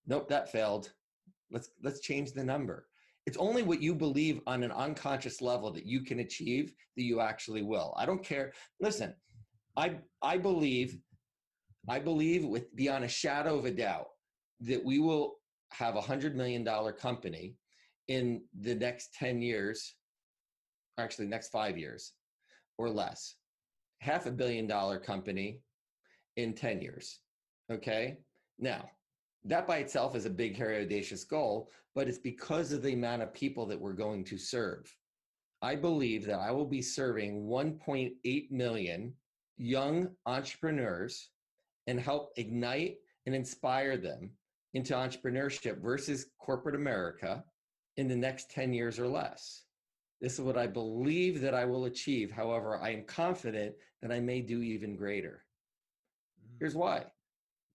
[0.07, 0.91] Nope, that failed.
[1.51, 2.87] Let's let's change the number.
[3.25, 7.19] It's only what you believe on an unconscious level that you can achieve that you
[7.19, 7.93] actually will.
[7.97, 8.53] I don't care.
[8.79, 9.13] Listen,
[9.75, 10.97] I I believe,
[11.89, 14.07] I believe with beyond a shadow of a doubt
[14.61, 15.35] that we will
[15.71, 17.55] have a hundred million dollar company
[18.07, 19.95] in the next 10 years,
[20.97, 22.13] actually next five years
[22.77, 23.35] or less,
[23.99, 25.61] half a billion dollar company
[26.37, 27.19] in 10 years.
[27.71, 28.17] Okay.
[28.59, 28.89] Now,
[29.45, 33.21] that by itself is a big, hairy, audacious goal, but it's because of the amount
[33.21, 34.93] of people that we're going to serve.
[35.61, 39.13] I believe that I will be serving 1.8 million
[39.57, 41.29] young entrepreneurs
[41.87, 44.31] and help ignite and inspire them
[44.75, 47.43] into entrepreneurship versus corporate America
[47.95, 49.63] in the next 10 years or less.
[50.19, 52.29] This is what I believe that I will achieve.
[52.29, 55.45] However, I am confident that I may do even greater.
[56.59, 56.79] Here's mm.
[56.79, 57.05] why.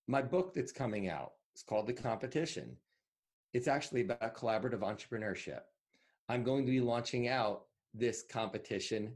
[0.08, 2.76] My book that's coming out is called The Competition.
[3.54, 5.60] It's actually about collaborative entrepreneurship.
[6.28, 7.62] I'm going to be launching out
[7.94, 9.14] this competition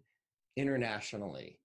[0.56, 1.58] internationally.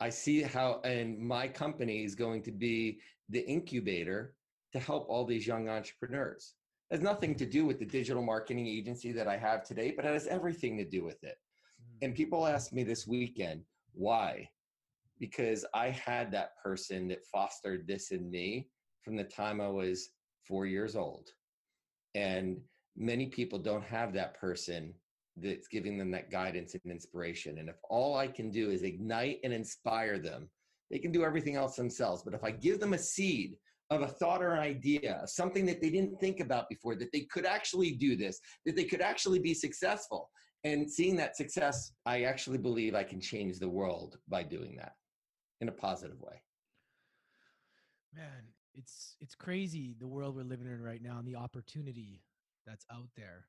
[0.00, 4.36] I see how, and my company is going to be the incubator
[4.72, 6.54] to help all these young entrepreneurs.
[6.90, 10.04] It has nothing to do with the digital marketing agency that I have today, but
[10.04, 11.36] it has everything to do with it.
[11.36, 12.06] Mm-hmm.
[12.06, 13.62] And people asked me this weekend,
[13.92, 14.48] why?
[15.18, 18.68] Because I had that person that fostered this in me
[19.02, 20.10] from the time I was
[20.46, 21.28] four years old.
[22.14, 22.58] And
[22.96, 24.94] many people don't have that person
[25.36, 27.58] that's giving them that guidance and inspiration.
[27.58, 30.48] And if all I can do is ignite and inspire them,
[30.90, 32.22] they can do everything else themselves.
[32.22, 33.56] But if I give them a seed
[33.90, 37.22] of a thought or an idea, something that they didn't think about before, that they
[37.22, 40.30] could actually do this, that they could actually be successful.
[40.64, 44.92] And seeing that success, I actually believe I can change the world by doing that
[45.60, 46.42] in a positive way.
[48.14, 52.22] Man, it's it's crazy the world we're living in right now and the opportunity
[52.66, 53.46] that's out there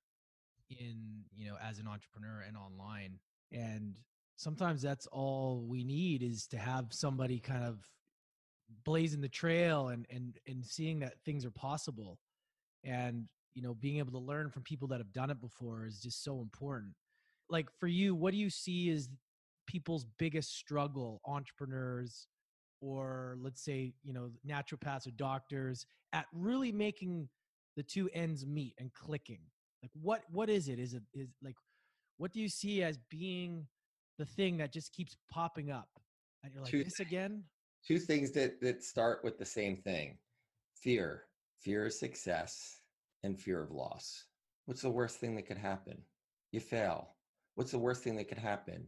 [0.70, 3.20] in, you know, as an entrepreneur and online.
[3.52, 3.96] And
[4.38, 7.80] sometimes that's all we need is to have somebody kind of
[8.90, 12.18] blazing the trail and and and seeing that things are possible.
[12.84, 16.00] And you know being able to learn from people that have done it before is
[16.00, 16.94] just so important.
[17.52, 19.08] Like for you what do you see as
[19.68, 22.26] people's biggest struggle entrepreneurs
[22.82, 27.30] or let's say you know naturopaths or doctors at really making
[27.76, 29.42] the two ends meet and clicking?
[29.84, 30.80] Like what what is it?
[30.80, 31.56] Is it is like
[32.18, 33.68] what do you see as being
[34.18, 35.90] the thing that just keeps popping up
[36.44, 37.44] and you're like this again
[37.86, 40.18] two things that that start with the same thing
[40.76, 41.24] fear
[41.60, 42.80] fear of success
[43.24, 44.26] and fear of loss.
[44.66, 45.98] What's the worst thing that could happen?
[46.52, 47.16] You fail.
[47.56, 48.86] What's the worst thing that could happen?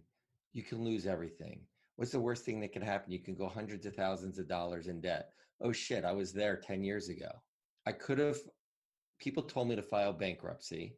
[0.53, 1.61] You can lose everything.
[1.97, 3.11] What's the worst thing that could happen?
[3.11, 5.33] You can go hundreds of thousands of dollars in debt.
[5.61, 7.29] Oh shit i was there 10 years ago.
[7.85, 8.37] I could have
[9.19, 10.95] people told me to file bankruptcy.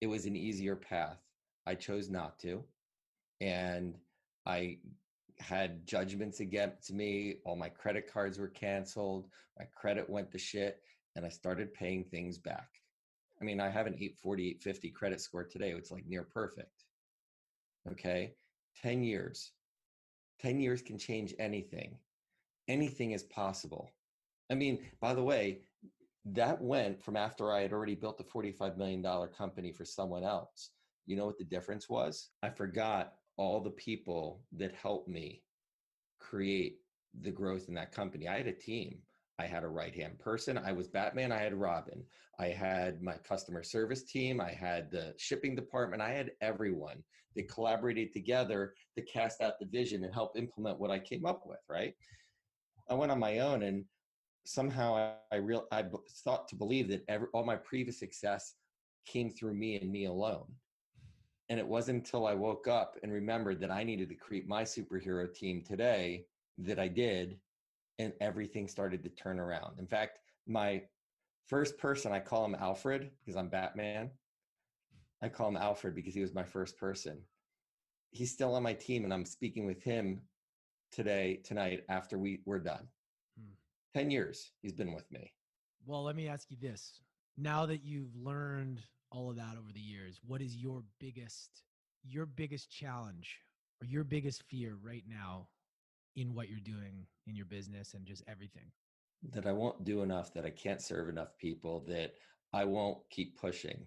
[0.00, 1.18] It was an easier path.
[1.66, 2.64] I chose not to.
[3.40, 3.94] And
[4.46, 4.78] i
[5.38, 7.36] had judgments against me.
[7.44, 9.28] All my credit cards were canceled.
[9.58, 10.80] My credit went to shit.
[11.16, 12.68] And I started paying things back.
[13.40, 15.70] I mean, I have an 840, 850 credit score today.
[15.70, 16.84] It's like near perfect.
[17.90, 18.34] Okay.
[18.82, 19.52] 10 years.
[20.40, 21.96] 10 years can change anything.
[22.68, 23.90] Anything is possible.
[24.50, 25.60] I mean, by the way,
[26.26, 29.04] that went from after I had already built a $45 million
[29.36, 30.70] company for someone else.
[31.06, 32.30] You know what the difference was?
[32.42, 35.42] I forgot all the people that helped me
[36.18, 36.78] create
[37.20, 38.28] the growth in that company.
[38.28, 38.98] I had a team.
[39.38, 40.56] I had a right hand person.
[40.58, 41.32] I was Batman.
[41.32, 42.04] I had Robin.
[42.38, 44.40] I had my customer service team.
[44.40, 46.02] I had the shipping department.
[46.02, 47.02] I had everyone
[47.34, 51.42] that collaborated together to cast out the vision and help implement what I came up
[51.46, 51.58] with.
[51.68, 51.94] Right.
[52.88, 53.84] I went on my own and
[54.44, 55.84] somehow I, I real I
[56.24, 58.54] thought to believe that every, all my previous success
[59.06, 60.46] came through me and me alone.
[61.48, 64.62] And it wasn't until I woke up and remembered that I needed to create my
[64.62, 66.24] superhero team today
[66.58, 67.38] that I did
[67.98, 69.78] and everything started to turn around.
[69.78, 70.82] In fact, my
[71.46, 74.10] first person, I call him Alfred because I'm Batman.
[75.22, 77.18] I call him Alfred because he was my first person.
[78.10, 80.20] He's still on my team, and I'm speaking with him
[80.92, 82.86] today, tonight, after we we're done.
[83.38, 83.54] Hmm.
[83.98, 85.32] 10 years he's been with me.
[85.86, 87.00] Well, let me ask you this.
[87.36, 88.82] Now that you've learned
[89.14, 91.62] all of that over the years, what is your biggest
[92.06, 93.38] your biggest challenge
[93.80, 95.48] or your biggest fear right now
[96.16, 98.70] in what you're doing in your business and just everything?
[99.32, 102.12] That I won't do enough, that I can't serve enough people, that
[102.52, 103.86] I won't keep pushing.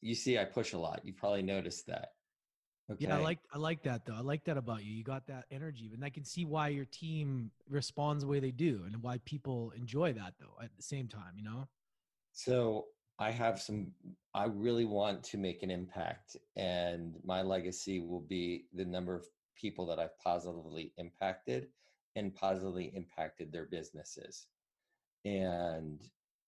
[0.00, 1.00] You see, I push a lot.
[1.04, 2.10] You probably noticed that.
[2.88, 3.06] Okay.
[3.06, 4.14] Yeah, I like I like that though.
[4.14, 4.92] I like that about you.
[4.92, 8.52] You got that energy, and I can see why your team responds the way they
[8.52, 10.62] do, and why people enjoy that though.
[10.62, 11.66] At the same time, you know.
[12.32, 12.86] So
[13.18, 13.92] I have some.
[14.34, 19.24] I really want to make an impact, and my legacy will be the number of
[19.56, 21.68] people that I've positively impacted
[22.14, 24.48] and positively impacted their businesses.
[25.24, 26.00] And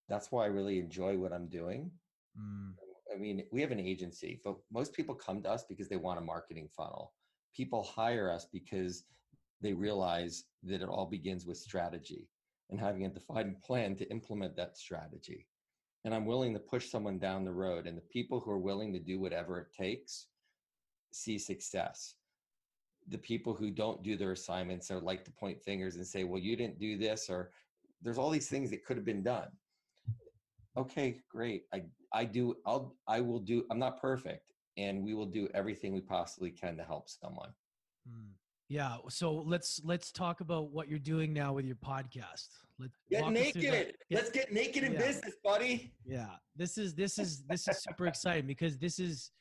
[0.09, 1.91] that's why I really enjoy what I'm doing.
[2.39, 2.73] Mm.
[3.15, 6.19] I mean, we have an agency, but most people come to us because they want
[6.19, 7.13] a marketing funnel.
[7.55, 9.05] People hire us because
[9.61, 12.29] they realize that it all begins with strategy
[12.71, 15.47] and having a defined plan to implement that strategy.
[16.05, 17.87] And I'm willing to push someone down the road.
[17.87, 20.27] And the people who are willing to do whatever it takes
[21.13, 22.15] see success
[23.09, 26.41] the people who don't do their assignments or like to point fingers and say, well,
[26.41, 27.51] you didn't do this, or
[28.03, 29.49] there's all these things that could have been done.
[30.77, 31.65] Okay, great.
[31.73, 31.83] I,
[32.13, 36.01] I do, I'll, I will do, I'm not perfect and we will do everything we
[36.01, 37.51] possibly can to help someone.
[38.09, 38.31] Hmm.
[38.69, 38.99] Yeah.
[39.09, 42.49] So let's, let's talk about what you're doing now with your podcast.
[42.79, 43.97] Let's get naked.
[44.11, 44.99] Let's get naked in yeah.
[44.99, 45.93] business, buddy.
[46.07, 46.29] Yeah.
[46.57, 49.33] This is, this is, this is super exciting because this is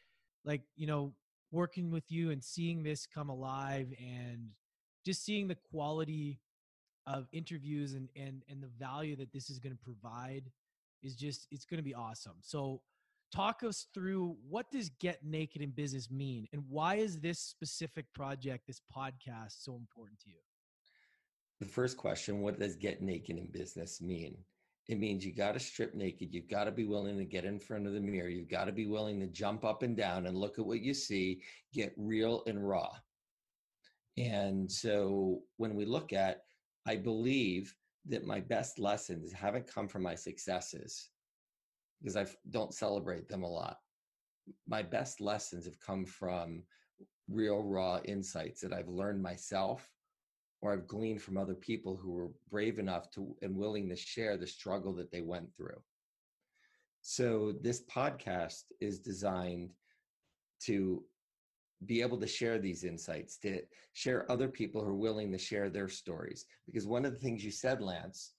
[0.44, 1.14] like, you know,
[1.52, 4.50] working with you and seeing this come alive and
[5.06, 6.40] just seeing the quality
[7.08, 10.52] of interviews and and and the value that this is going to provide
[11.02, 12.36] is just it's going to be awesome.
[12.42, 12.82] So
[13.34, 18.06] talk us through what does get naked in business mean and why is this specific
[18.14, 20.40] project this podcast so important to you?
[21.60, 24.38] The first question, what does get naked in business mean?
[24.88, 26.34] it means you got to strip naked.
[26.34, 28.30] You've got to be willing to get in front of the mirror.
[28.30, 30.94] You've got to be willing to jump up and down and look at what you
[30.94, 31.42] see,
[31.74, 32.90] get real and raw.
[34.18, 36.44] And so when we look at,
[36.88, 37.76] I believe
[38.08, 41.10] that my best lessons haven't come from my successes
[42.02, 43.78] because I don't celebrate them a lot.
[44.68, 46.64] My best lessons have come from
[47.30, 49.92] real, raw insights that I've learned myself
[50.62, 54.38] or I've gleaned from other people who were brave enough to and willing to share
[54.38, 55.82] the struggle that they went through.
[57.02, 59.70] So this podcast is designed
[60.64, 61.04] to
[61.86, 63.62] be able to share these insights, to
[63.94, 66.46] share other people who are willing to share their stories.
[66.66, 68.34] Because one of the things you said, Lance,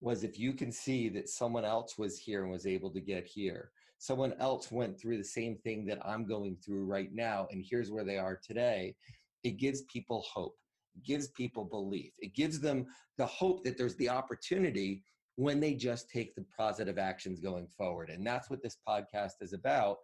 [0.00, 3.26] was if you can see that someone else was here and was able to get
[3.26, 7.64] here, someone else went through the same thing that I'm going through right now, and
[7.68, 8.94] here's where they are today,
[9.42, 10.56] it gives people hope
[11.02, 12.12] gives people belief.
[12.18, 12.86] It gives them
[13.18, 15.02] the hope that there's the opportunity
[15.36, 18.10] when they just take the positive actions going forward.
[18.10, 19.98] And that's what this podcast is about.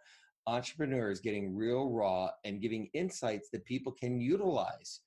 [0.47, 5.01] Entrepreneurs getting real raw and giving insights that people can utilize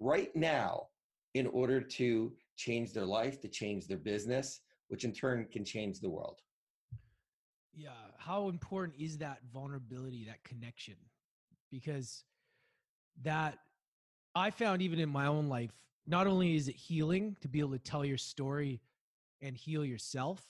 [0.00, 0.88] right now
[1.34, 6.00] in order to change their life, to change their business, which in turn can change
[6.00, 6.40] the world.
[7.74, 7.90] Yeah.
[8.18, 10.96] How important is that vulnerability, that connection?
[11.70, 12.24] Because
[13.22, 13.58] that
[14.34, 15.70] I found even in my own life,
[16.06, 18.80] not only is it healing to be able to tell your story
[19.40, 20.42] and heal yourself,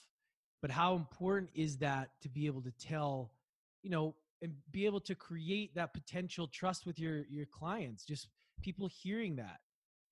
[0.61, 3.31] but how important is that to be able to tell,
[3.81, 8.27] you know, and be able to create that potential trust with your your clients just
[8.61, 9.59] people hearing that.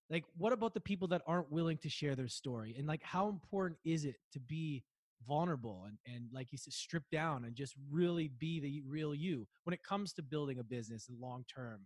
[0.09, 2.76] Like what about the people that aren't willing to share their story?
[2.78, 4.84] And like how important is it to be
[5.28, 9.47] vulnerable and, and like you said strip down and just really be the real you
[9.63, 11.82] when it comes to building a business long term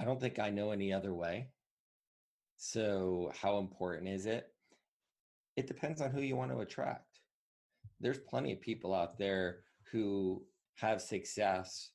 [0.00, 1.48] i don't think i know any other way.
[2.56, 4.48] So how important is it?
[5.56, 7.20] It depends on who you want to attract.
[8.00, 9.60] There's plenty of people out there
[9.92, 10.42] who
[10.74, 11.90] have success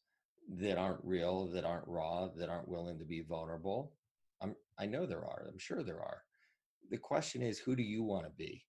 [0.58, 3.94] that aren't real that aren't raw that aren't willing to be vulnerable.
[4.42, 5.48] I'm, i know there are.
[5.50, 6.24] I'm sure there are.
[6.90, 8.66] The question is who do you want to be?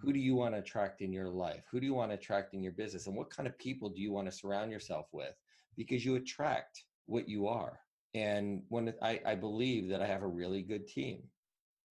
[0.00, 0.14] Who Mm.
[0.14, 1.64] do you want to attract in your life?
[1.70, 3.06] Who do you want to attract in your business?
[3.06, 5.34] And what kind of people do you want to surround yourself with?
[5.76, 7.80] Because you attract what you are
[8.14, 11.22] and when I, I believe that i have a really good team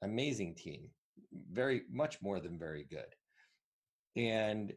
[0.02, 0.90] amazing team
[1.52, 3.16] very much more than very good
[4.16, 4.74] and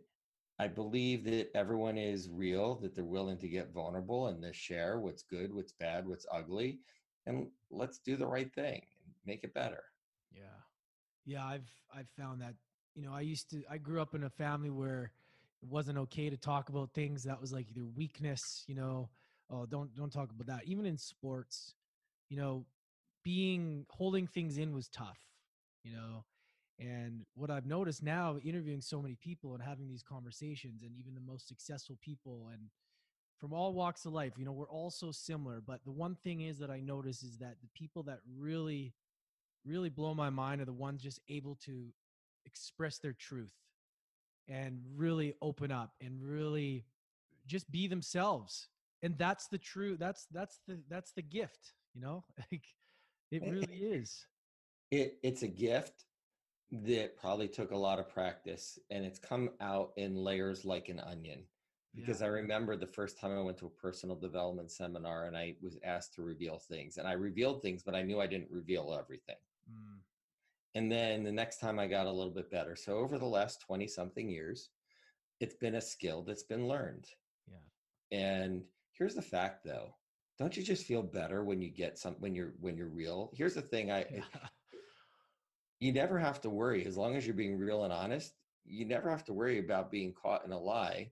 [0.59, 4.99] i believe that everyone is real that they're willing to get vulnerable and to share
[4.99, 6.80] what's good what's bad what's ugly
[7.26, 9.84] and let's do the right thing and make it better
[10.32, 10.61] Yeah.
[11.24, 12.55] Yeah, I've I've found that,
[12.95, 15.12] you know, I used to I grew up in a family where
[15.62, 19.09] it wasn't okay to talk about things that was like either weakness, you know,
[19.53, 20.64] oh, don't don't talk about that.
[20.64, 21.74] Even in sports,
[22.28, 22.64] you know,
[23.24, 25.18] being holding things in was tough,
[25.84, 26.24] you know.
[26.78, 31.14] And what I've noticed now interviewing so many people and having these conversations and even
[31.14, 32.62] the most successful people and
[33.38, 36.42] from all walks of life, you know, we're all so similar, but the one thing
[36.42, 38.94] is that I notice is that the people that really
[39.64, 41.86] really blow my mind are the ones just able to
[42.44, 43.53] express their truth
[44.48, 46.84] and really open up and really
[47.46, 48.68] just be themselves
[49.03, 52.24] and that's the true that's that's the that's the gift you know?
[52.53, 52.66] Like
[53.30, 54.26] it Eh, really is.
[54.90, 56.07] it it's a gift
[56.70, 61.00] that probably took a lot of practice and it's come out in layers like an
[61.00, 61.44] onion
[61.94, 62.22] because Yeah.
[62.22, 65.78] i remember the first time i went to a personal development seminar and i was
[65.84, 69.36] asked to reveal things and i revealed things but i knew i didn't reveal everything.
[69.68, 70.03] Mm,
[70.74, 73.61] and then the next time i got a little bit better so over the last
[73.61, 74.70] 20 something years
[75.40, 77.09] it's been a skill that's been learned.
[77.46, 77.68] Yeah.
[78.11, 78.64] And
[78.99, 79.95] here's the fact though
[80.38, 83.55] don't you just feel better when you get some when you're when you're real here's
[83.55, 84.05] the thing i
[85.80, 88.34] you never have to worry as long as you're being real and honest
[88.64, 91.11] you never have to worry about being caught in a lie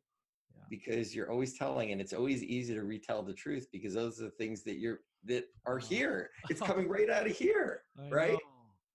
[0.54, 0.62] Yeah.
[0.70, 4.24] because you're always telling and it's always easy to retell the truth because those are
[4.24, 5.86] the things that you're that are Oh.
[5.86, 8.32] here it's coming right out of here right?
[8.32, 8.40] know.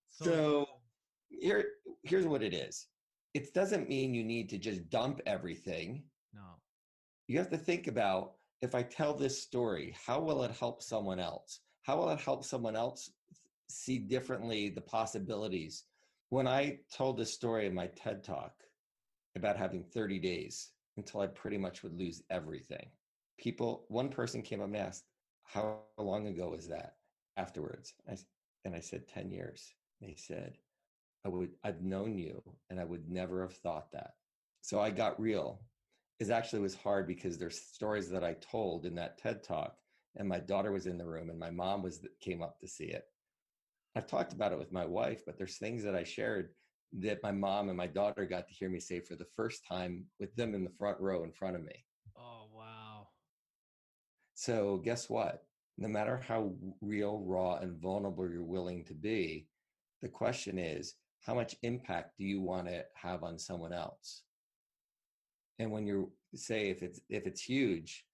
[0.10, 0.68] So-
[1.30, 1.66] here
[2.04, 2.88] here's what it is
[3.34, 6.42] it doesn't mean you need to just dump everything no
[7.28, 11.20] you have to think about if I tell this story, how will it help someone
[11.20, 11.60] else?
[11.84, 13.12] How will it help someone else
[13.70, 15.84] see differently the possibilities?
[16.30, 18.54] When I told this story in my TED talk
[19.36, 22.88] about having 30 days until I pretty much would lose everything,
[23.38, 25.04] people, one person came up and asked,
[25.44, 26.96] How long ago was that
[27.38, 27.94] afterwards?
[28.10, 28.18] I,
[28.64, 29.74] and I said, 10 years.
[30.02, 30.58] They said,
[31.26, 34.12] I would, I've known you and I would never have thought that.
[34.62, 35.62] So I got real
[36.20, 39.78] is actually was hard because there's stories that I told in that TED talk,
[40.16, 42.86] and my daughter was in the room, and my mom was came up to see
[42.86, 43.06] it.
[43.96, 46.56] I've talked about it with my wife, but there's things that I shared
[47.00, 50.06] that my mom and my daughter got to hear me say for the first time
[50.20, 51.86] with them in the front row in front of me.
[52.18, 53.08] oh wow
[54.36, 55.48] So guess what?
[55.78, 59.48] No matter how real, raw, and vulnerable you're willing to be,
[60.02, 64.25] the question is, how much impact do you want to have on someone else?
[65.60, 68.06] And when you say if it's if it's huge,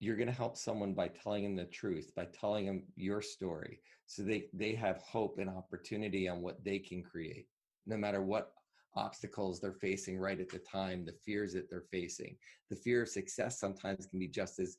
[0.00, 3.80] you're going to help someone by telling them the truth, by telling them your story,
[4.06, 7.46] so they they have hope and opportunity on what they can create,
[7.86, 8.52] no matter what
[8.94, 12.36] obstacles they're facing right at the time, the fears that they're facing.
[12.68, 14.76] The fear of success sometimes can be just as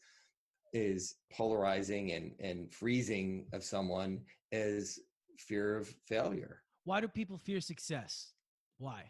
[0.74, 4.20] is polarizing and and freezing of someone
[4.52, 5.00] as
[5.38, 6.62] fear of failure.
[6.84, 8.34] why do people fear success
[8.78, 9.04] why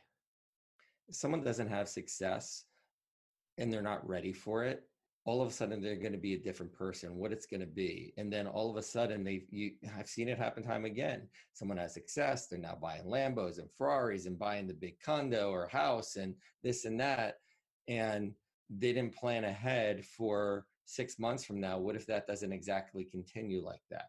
[1.08, 2.66] If someone doesn't have success
[3.58, 4.84] and they're not ready for it,
[5.26, 7.16] all of a sudden they're going to be a different person.
[7.16, 10.28] What it's going to be, and then all of a sudden they you I've seen
[10.28, 11.28] it happen time again.
[11.54, 15.68] Someone has success, they're now buying Lambos and Ferraris and buying the big condo or
[15.68, 17.36] house and this and that,
[17.88, 18.34] and
[18.70, 21.78] they didn't plan ahead for six months from now.
[21.78, 24.08] What if that doesn't exactly continue like that?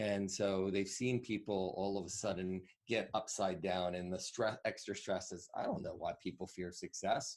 [0.00, 4.56] And so they've seen people all of a sudden get upside down and the stress,
[4.64, 5.50] extra stresses.
[5.54, 7.36] I don't know why people fear success.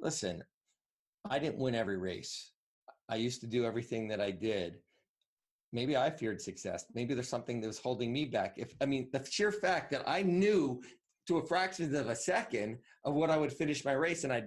[0.00, 0.42] Listen,
[1.30, 2.50] I didn't win every race.
[3.08, 4.78] I used to do everything that I did.
[5.72, 6.86] Maybe I feared success.
[6.92, 8.54] Maybe there's something that was holding me back.
[8.56, 10.82] If I mean, the sheer fact that I knew
[11.28, 14.42] to a fraction of a second of what I would finish my race, and I,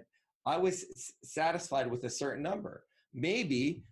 [0.45, 2.83] I was satisfied with a certain number.
[3.13, 3.83] Maybe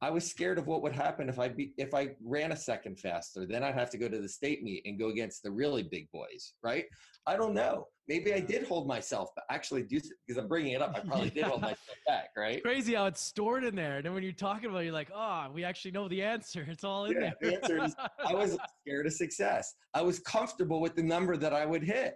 [0.00, 3.00] I was scared of what would happen if I be, if I ran a second
[3.00, 3.46] faster.
[3.46, 6.08] Then I'd have to go to the state meet and go against the really big
[6.12, 6.84] boys, right?
[7.26, 7.86] I don't know.
[8.06, 10.94] Maybe I did hold myself, but actually do because I'm bringing it up.
[10.96, 12.62] I probably did hold myself back, right?
[12.62, 13.96] Crazy how it's stored in there.
[13.96, 16.64] And then when you're talking about it, you're like, oh, we actually know the answer.
[16.68, 17.50] It's all in Yeah, there.
[17.50, 19.74] the answer is I was scared of success.
[19.94, 22.14] I was comfortable with the number that I would hit.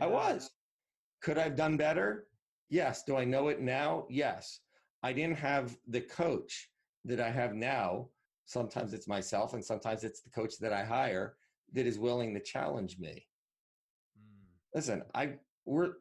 [0.00, 0.50] I was.
[1.22, 2.26] Could I have done better?
[2.68, 3.02] Yes.
[3.04, 4.04] Do I know it now?
[4.10, 4.60] Yes.
[5.02, 6.68] I didn't have the coach
[7.08, 8.08] that I have now.
[8.46, 11.34] Sometimes it's myself, and sometimes it's the coach that I hire
[11.74, 13.26] that is willing to challenge me.
[14.18, 14.46] Mm.
[14.74, 15.34] Listen, I
[15.66, 15.92] we're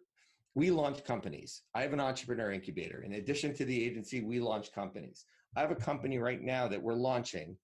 [0.55, 1.61] we launch companies.
[1.75, 3.03] I have an entrepreneur incubator.
[3.03, 5.25] In addition to the agency, we launch companies.
[5.55, 7.55] I have a company right now that we're launching.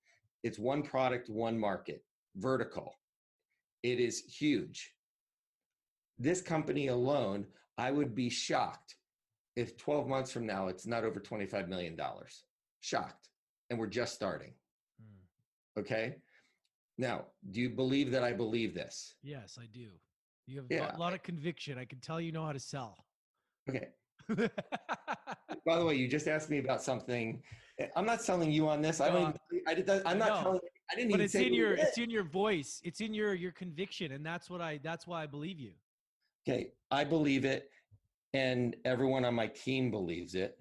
[0.43, 2.03] It's one product, one market,
[2.35, 2.93] vertical.
[3.81, 4.93] It is huge.
[6.19, 7.47] This company alone,
[7.79, 8.95] I would be shocked
[9.55, 11.97] if 12 months from now it's not over $25 million.
[12.81, 13.29] Shocked.
[13.73, 14.51] And we're just starting.
[15.01, 15.81] Mm.
[15.81, 16.17] Okay.
[16.99, 19.15] Now, do you believe that I believe this?
[19.23, 19.87] Yes, I do.
[20.45, 21.79] You have Yeah, a lot of conviction.
[21.79, 23.03] I can tell you know how to sell.
[23.67, 23.87] Okay.
[25.65, 27.41] By the way, you just asked me about something.
[27.79, 29.01] Eh, I'm not selling you on this.
[29.01, 29.35] I don't.
[29.35, 29.89] Uh, Even, I did.
[30.05, 30.41] I'm not know.
[30.43, 30.59] telling.
[30.91, 32.79] I didn't but even it's say in your it's in your voice.
[32.83, 35.71] It's in your your conviction, and that's what I that's why I believe you.
[36.47, 37.71] Okay, I believe it,
[38.33, 40.59] and everyone on my team believes it,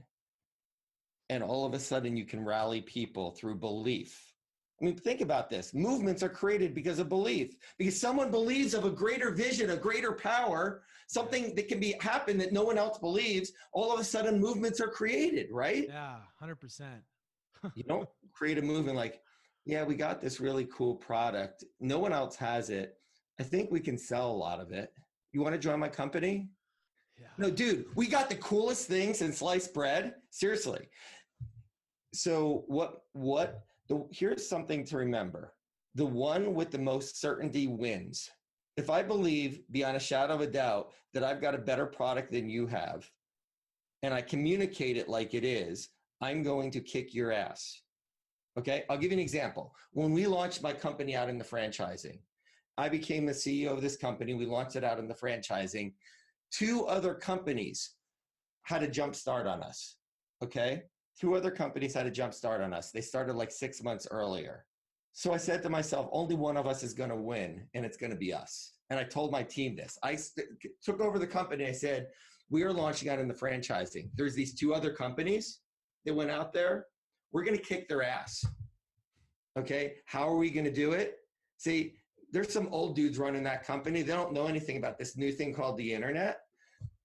[1.32, 4.32] and all of a sudden you can rally people through belief.
[4.80, 5.72] I mean, think about this.
[5.72, 7.56] Movements are created because of belief.
[7.78, 12.36] Because someone believes of a greater vision, a greater power, something that can be happen
[12.38, 13.52] that no one else believes.
[13.72, 15.86] All of a sudden, movements are created, right?
[15.88, 17.00] Yeah, hundred percent.
[17.74, 19.20] you don't create a movement like,
[19.64, 21.64] yeah, we got this really cool product.
[21.80, 22.96] No one else has it.
[23.40, 24.92] I think we can sell a lot of it.
[25.32, 26.48] You want to join my company?
[27.20, 27.28] Yeah.
[27.38, 30.14] No, dude, we got the coolest things in sliced bread.
[30.30, 30.88] Seriously.
[32.12, 35.54] So what what the here's something to remember.
[35.94, 38.30] The one with the most certainty wins.
[38.76, 42.32] If I believe beyond a shadow of a doubt that I've got a better product
[42.32, 43.08] than you have,
[44.02, 45.90] and I communicate it like it is,
[46.22, 47.82] I'm going to kick your ass.
[48.58, 49.74] Okay, I'll give you an example.
[49.92, 52.18] When we launched my company out in the franchising,
[52.78, 54.34] I became the CEO of this company.
[54.34, 55.92] We launched it out in the franchising.
[56.50, 57.94] Two other companies
[58.62, 59.96] had a jump start on us.
[60.42, 60.82] Okay,
[61.22, 62.90] two other companies had a jump start on us.
[62.90, 64.64] They started like six months earlier.
[65.12, 67.96] So I said to myself, only one of us is going to win, and it's
[67.96, 68.72] going to be us.
[68.90, 69.96] And I told my team this.
[70.02, 70.48] I st-
[70.82, 71.68] took over the company.
[71.68, 72.08] I said,
[72.50, 74.10] we are launching out in the franchising.
[74.16, 75.60] There's these two other companies
[76.06, 76.86] that went out there.
[77.30, 78.44] We're going to kick their ass.
[79.56, 79.94] Okay.
[80.06, 81.18] How are we going to do it?
[81.56, 81.94] See,
[82.32, 84.02] there's some old dudes running that company.
[84.02, 86.40] They don't know anything about this new thing called the internet.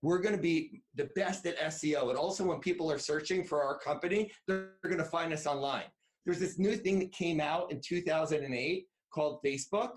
[0.02, 2.10] We're going to be the best at SEO.
[2.10, 5.86] And also, when people are searching for our company, they're going to find us online.
[6.26, 9.92] There's this new thing that came out in 2008 called Facebook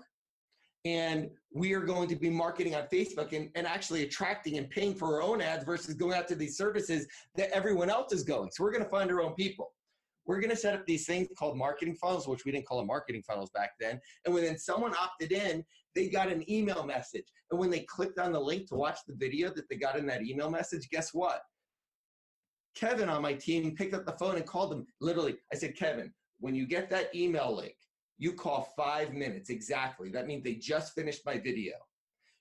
[0.85, 4.95] and we are going to be marketing on Facebook and, and actually attracting and paying
[4.95, 8.49] for our own ads versus going out to these services that everyone else is going.
[8.51, 9.71] So we're going to find our own people.
[10.25, 12.87] We're going to set up these things called marketing funnels, which we didn't call them
[12.87, 13.99] marketing funnels back then.
[14.25, 15.63] And when then someone opted in,
[15.95, 17.25] they got an email message.
[17.49, 20.05] And when they clicked on the link to watch the video that they got in
[20.07, 21.41] that email message, guess what?
[22.75, 24.85] Kevin on my team picked up the phone and called them.
[25.01, 27.75] Literally, I said, Kevin, when you get that email link,
[28.17, 30.09] you call five minutes exactly.
[30.09, 31.73] That means they just finished my video.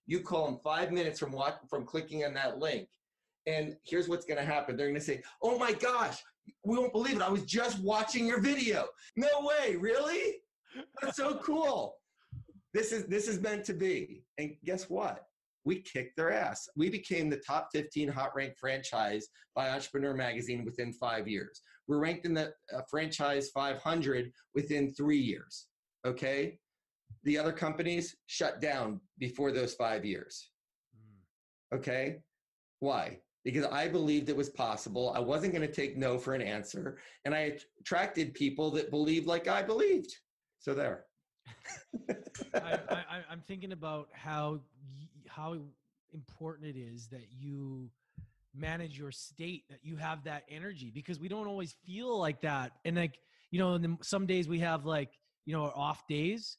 [0.07, 2.89] You call them five minutes from what from clicking on that link,
[3.47, 4.77] and here's what's going to happen.
[4.77, 6.23] They're going to say, "Oh my gosh,
[6.65, 7.23] we won't believe it!
[7.23, 8.89] I was just watching your video.
[9.17, 10.43] No way, really?
[11.01, 11.97] That's so cool.
[12.73, 15.25] This is this is meant to be." And guess what?
[15.65, 16.69] We kicked their ass.
[16.77, 21.63] We became the top 15 hot ranked franchise by Entrepreneur Magazine within five years.
[21.87, 25.67] We're ranked in the uh, franchise 500 within three years.
[26.07, 26.59] Okay.
[27.25, 30.51] The other companies shut down before those five years.
[30.97, 31.77] Mm.
[31.79, 32.19] Okay.
[32.79, 33.19] Why?
[33.45, 35.13] Because I believed it was possible.
[35.15, 36.99] I wasn't going to take no for an answer.
[37.25, 40.15] And I attracted people that believed like I believed.
[40.61, 41.05] So there.
[42.55, 44.61] I, I, I- I'm thinking about how
[45.29, 45.57] how
[46.13, 47.89] important it is that you
[48.55, 52.73] manage your state, that you have that energy, because we don't always feel like that.
[52.85, 53.19] And like
[53.51, 55.11] you know, and some days we have like
[55.47, 56.59] you know our off days.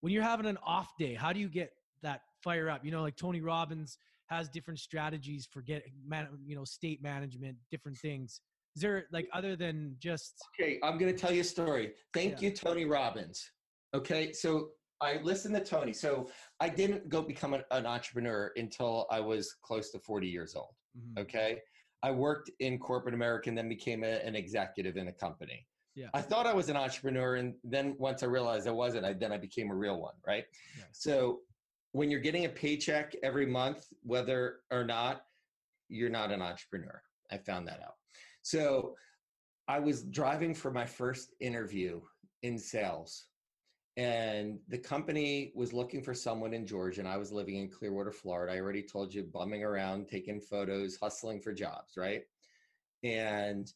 [0.00, 1.72] When you're having an off day, how do you get
[2.02, 2.84] that fire up?
[2.84, 7.56] You know, like Tony Robbins has different strategies for get man, you know state management,
[7.70, 8.40] different things.
[8.74, 11.92] Is there like other than just Okay, I'm going to tell you a story.
[12.14, 12.48] Thank Yeah.
[12.48, 13.50] you, Tony Robbins.
[13.94, 14.70] Okay, so
[15.00, 15.92] I listened to Tony.
[15.92, 16.30] So
[16.60, 20.74] I didn't go become an, an entrepreneur until I was close to 40 years old.
[20.96, 21.22] Mhm.
[21.22, 21.60] Okay,
[22.02, 25.66] I worked in corporate America and then became a, an executive in a company.
[25.94, 26.08] Yeah.
[26.14, 29.30] I thought I was an entrepreneur, and then once I realized I wasn't, I, then
[29.30, 30.44] I became a real one, right?
[30.78, 30.86] Nice.
[30.92, 31.40] So
[31.92, 35.22] when you're getting a paycheck every month, whether or not,
[35.88, 37.02] you're not an entrepreneur.
[37.30, 37.96] I found that out.
[38.40, 38.96] So
[39.68, 42.00] I was driving for my first interview
[42.42, 43.26] in sales,
[43.96, 48.12] and the company was looking for someone in Georgia, and I was living in Clearwater,
[48.12, 48.52] Florida.
[48.54, 52.24] I already told you, bumming around, taking photos, hustling for jobs, right?
[53.02, 53.72] And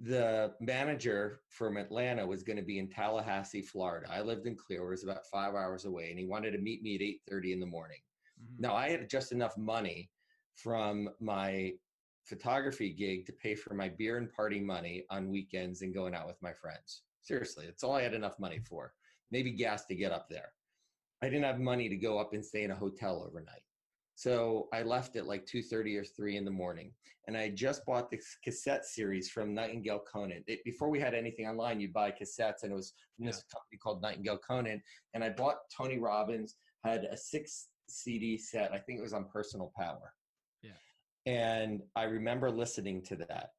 [0.00, 4.08] the manager from Atlanta was going to be in Tallahassee, Florida.
[4.10, 6.82] I lived in Clearwater, it was about five hours away, and he wanted to meet
[6.82, 8.02] me at eight thirty in the morning.
[8.40, 8.60] Mhm.
[8.60, 10.12] Now I had just enough money
[10.54, 11.78] from my
[12.24, 16.26] photography gig to pay for my beer and party money on weekends and going out
[16.26, 17.04] with my friends.
[17.20, 18.97] Seriously, that's all I had enough money for.
[19.30, 20.52] Maybe gas to get up there.
[21.22, 23.62] I didn't have money to go up and stay in a hotel overnight.
[24.14, 26.92] So I left at like 2:30 or 3 in the morning.
[27.28, 30.44] And I had just bought this cassette series from Nightingale Conant.
[30.46, 33.78] It, before we had anything online, you'd buy cassettes and it was from this company
[33.80, 34.82] called Nightingale Conant.
[35.14, 38.72] And I bought Tony Robbins, had a six CD set.
[38.72, 40.14] I think it was on Personal Power.
[40.62, 40.70] Yeah.
[41.26, 43.50] And I remember listening to that.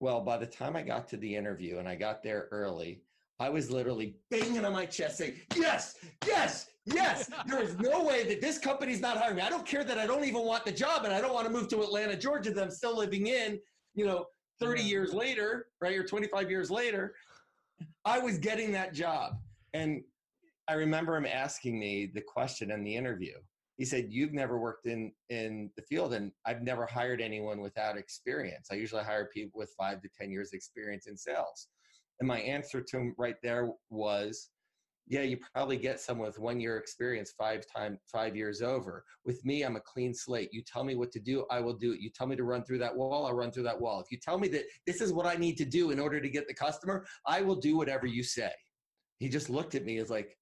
[0.00, 3.02] Well, by the time I got to the interview and I got there early,
[3.40, 7.30] I was literally banging on my chest saying, Yes, yes, yes.
[7.46, 9.42] There is no way that this company's not hiring me.
[9.42, 11.52] I don't care that I don't even want the job and I don't want to
[11.52, 13.58] move to Atlanta, Georgia, that I'm still living in,
[13.94, 14.26] you know,
[14.60, 14.86] 30 Yeah.
[14.88, 15.96] years later, right?
[15.96, 17.14] Or 25 years later.
[18.04, 19.34] I was getting that job.
[19.74, 20.02] And
[20.68, 23.34] I remember him asking me the question in the interview.
[23.78, 27.96] He said, You've never worked in, in the field, and I've never hired anyone without
[27.96, 28.68] experience.
[28.70, 31.68] I usually hire people with five to 10 years experience in sales.
[32.22, 34.50] And my answer to him right there was,
[35.08, 39.04] yeah, you probably get someone with one year experience five time five years over.
[39.24, 40.50] With me, I'm a clean slate.
[40.52, 41.98] You tell me what to do, I will do it.
[41.98, 43.98] You tell me to run through that wall, I'll run through that wall.
[43.98, 46.28] If you tell me that this is what I need to do in order to
[46.28, 48.52] get the customer, I will do whatever you say.
[49.18, 50.38] He just looked at me as like,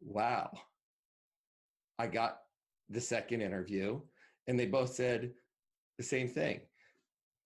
[0.00, 0.50] wow.
[2.00, 2.38] I got
[2.90, 4.00] the second interview,
[4.48, 5.30] and they both said
[5.98, 6.62] the same thing.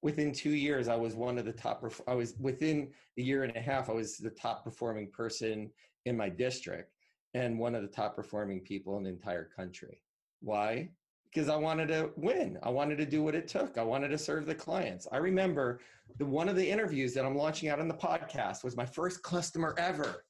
[0.06, 1.84] Within two years, I was one of the top.
[2.06, 3.90] I was within a year and a half.
[3.90, 5.68] I was the top performing person
[6.04, 6.92] in my district
[7.34, 10.00] and one of the top performing people in the entire country.
[10.38, 10.90] Why?
[11.24, 12.56] Because I wanted to win.
[12.62, 13.78] I wanted to do what it took.
[13.78, 15.08] I wanted to serve the clients.
[15.10, 15.80] I remember
[16.18, 19.24] the one of the interviews that I'm launching out on the podcast was my first
[19.24, 20.24] customer ever.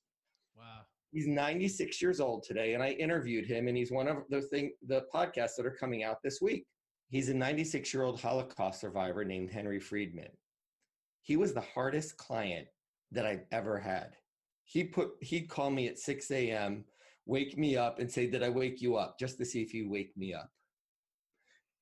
[0.57, 0.87] Wow.
[1.13, 4.73] He's 96 years old today, and I interviewed him, and he's one of the thing
[4.87, 6.65] the podcasts that are coming out this week.
[7.09, 10.31] He's a 96 year old Holocaust survivor named Henry Friedman.
[11.23, 12.67] He was the hardest client
[13.13, 14.17] that I've ever had.
[14.65, 16.85] He put he'd call me at 6 a.m.,
[17.25, 19.89] wake me up, and say, "Did I wake you up?" Just to see if you
[19.89, 20.51] wake me up.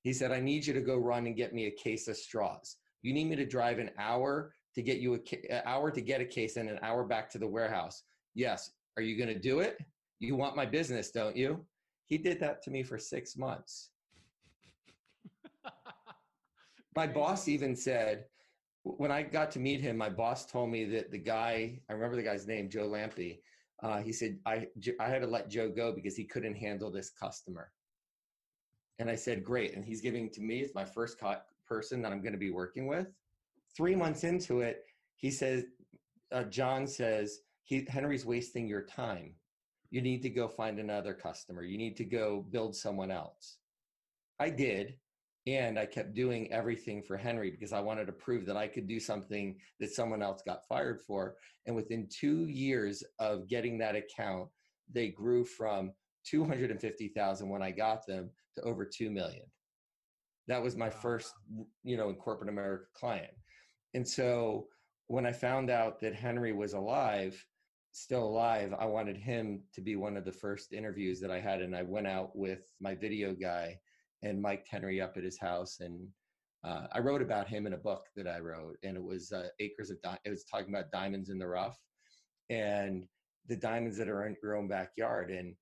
[0.03, 2.77] He said, "I need you to go run and get me a case of straws.
[3.01, 6.21] You need me to drive an hour to get you a an hour to get
[6.21, 8.03] a case and an hour back to the warehouse."
[8.35, 8.71] Yes.
[8.97, 9.79] Are you going to do it?
[10.21, 11.67] You want my business, don't you?
[12.07, 13.91] He did that to me for six months.
[16.97, 18.27] My boss even said,
[18.83, 22.17] when I got to meet him, my boss told me that the guy, I remember
[22.17, 23.41] the guy's name, Joe Lampy,
[23.83, 24.69] uh, he said, I
[24.99, 27.73] had to let Joe go because he couldn't handle this customer.
[28.99, 29.75] And I said, great.
[29.75, 32.51] And he's giving to me, it's my first co- person that I'm going to be
[32.51, 33.09] working with.
[33.77, 34.85] Three months into it,
[35.17, 35.65] he says,
[36.31, 39.35] uh, John says, he, Henry's wasting your time.
[39.91, 41.63] You need to go find another customer.
[41.63, 43.57] You need to go build someone else.
[44.39, 44.95] I did.
[45.47, 48.89] And I kept doing everything for Henry because I wanted to prove that I could
[48.89, 51.37] do something that someone else got fired for.
[51.67, 54.49] And within two years of getting that account,
[54.93, 55.93] they grew from
[56.25, 59.45] 250,000 when I got them to over 2 million.
[60.49, 61.33] That was my first,
[61.83, 63.33] you know, in corporate America client.
[63.93, 64.67] And so
[65.09, 67.43] when I found out that Henry was alive,
[67.93, 71.61] still alive, I wanted him to be one of the first interviews that I had.
[71.61, 73.79] And I went out with my video guy
[74.25, 75.79] and Mike Henry up at his house.
[75.81, 76.09] And
[76.65, 78.79] uh, I wrote about him in a book that I wrote.
[78.83, 81.79] And it was uh, Acres of Di- It was talking about diamonds in the rough
[82.51, 83.05] and
[83.47, 85.31] the diamonds that are in your own backyard.
[85.31, 85.55] And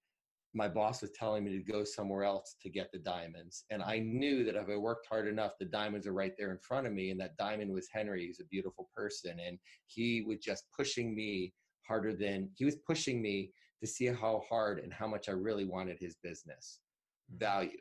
[0.55, 3.65] my boss was telling me to go somewhere else to get the diamonds.
[3.71, 6.59] And I knew that if I worked hard enough, the diamonds are right there in
[6.59, 7.11] front of me.
[7.11, 8.27] And that diamond was Henry.
[8.27, 9.41] He's a beautiful person.
[9.45, 11.53] And he was just pushing me
[11.89, 13.51] harder than he was pushing me
[13.81, 16.79] to see how hard and how much I really wanted his business
[17.37, 17.81] value.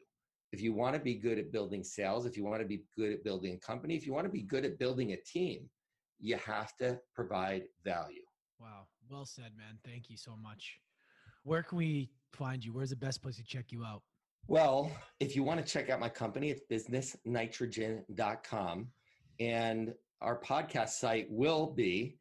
[0.52, 3.14] If you want to be good at building sales, if you want to be good
[3.14, 5.70] at building a company, if you want to be good at building a team,
[6.20, 8.22] you have to provide value.
[8.60, 8.88] Wow.
[9.10, 9.80] Well said, man.
[9.86, 10.78] Thank you so much.
[11.44, 12.74] Where can we find you?
[12.74, 14.04] Where's the best place to check you out?
[14.48, 18.88] Well, if you want to check out my company, it's businessnitrogen.com.
[19.40, 22.18] And our podcast site will be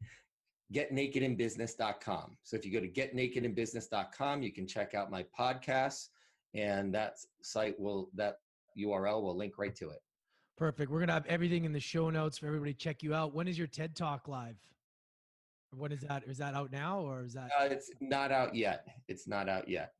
[0.73, 2.37] getnakedinbusiness.com.
[2.43, 6.07] So if you go to getnakedinbusiness.com, you can check out my podcasts
[6.53, 8.37] and that site will that
[8.77, 9.99] URL will link right to it.
[10.57, 10.91] Perfect.
[10.91, 13.33] We're gonna have everything in the show notes for everybody to check you out.
[13.33, 14.57] When is your TED Talk live?
[15.73, 16.23] When is that?
[16.27, 17.49] Is that out now or is that?
[17.59, 18.85] Uh, it's not out yet.
[19.07, 19.93] It's not out yet.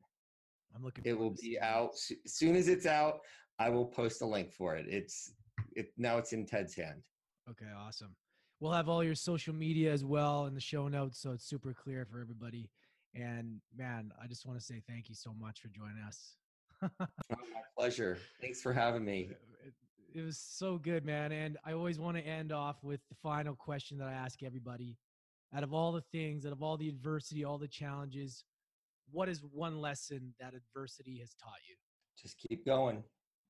[0.74, 1.04] I'm looking.
[1.06, 1.94] It will be out
[2.24, 3.20] as soon as it's out.
[3.58, 4.86] I will post a link for it.
[4.88, 5.32] It's
[5.74, 6.18] it now.
[6.18, 7.02] It's in Ted's hand.
[7.50, 8.14] Okay, awesome.
[8.60, 11.74] We'll have all your social media as well in the show notes, so it's super
[11.74, 12.70] clear for everybody.
[13.14, 16.36] And man, I just want to say thank you so much for joining us.
[16.82, 16.88] Oh,
[17.30, 18.18] my pleasure.
[18.40, 19.30] Thanks for having me.
[19.64, 19.72] It,
[20.14, 21.32] it was so good, man.
[21.32, 24.96] And I always want to end off with the final question that I ask everybody.
[25.54, 28.44] Out of all the things, out of all the adversity, all the challenges,
[29.10, 31.76] what is one lesson that adversity has taught you?
[32.20, 33.02] Just keep going.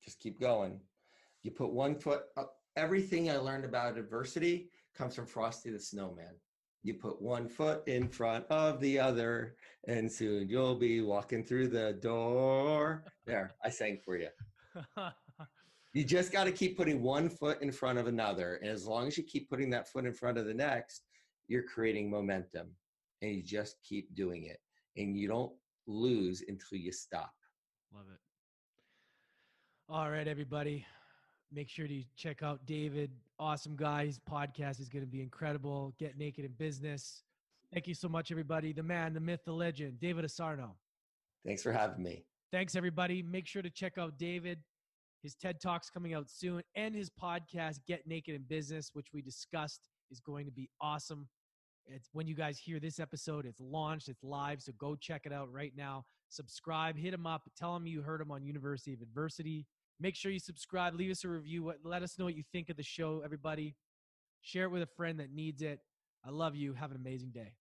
[0.03, 0.79] Just keep going.
[1.43, 2.55] You put one foot up.
[2.75, 6.35] Everything I learned about adversity comes from Frosty the Snowman.
[6.83, 9.55] You put one foot in front of the other,
[9.87, 13.05] and soon you'll be walking through the door.
[13.25, 14.27] There, I sang for you.
[15.93, 18.55] you just got to keep putting one foot in front of another.
[18.61, 21.03] And as long as you keep putting that foot in front of the next,
[21.47, 22.67] you're creating momentum.
[23.21, 24.59] And you just keep doing it.
[24.97, 25.53] And you don't
[25.87, 27.33] lose until you stop.
[27.93, 28.19] Love it.
[29.87, 30.85] All right, everybody.
[31.53, 33.11] Make sure to check out David.
[33.37, 34.07] Awesome guy.
[34.07, 35.93] His podcast is going to be incredible.
[35.99, 37.21] Get Naked in Business.
[37.71, 38.73] Thank you so much, everybody.
[38.73, 40.71] The man, the myth, the legend, David Asarnow.
[41.45, 42.25] Thanks for having me.
[42.51, 43.21] Thanks, everybody.
[43.21, 44.59] Make sure to check out David.
[45.21, 49.21] His TED Talk's coming out soon, and his podcast, Get Naked in Business, which we
[49.21, 51.27] discussed is going to be awesome.
[51.85, 54.61] It's when you guys hear this episode, it's launched, it's live.
[54.61, 56.05] So go check it out right now.
[56.29, 59.67] Subscribe, hit him up, tell him you heard him on University of Adversity.
[59.99, 61.73] Make sure you subscribe, leave us a review.
[61.83, 63.75] Let us know what you think of the show, everybody.
[64.41, 65.79] Share it with a friend that needs it.
[66.25, 66.73] I love you.
[66.73, 67.53] Have an amazing day.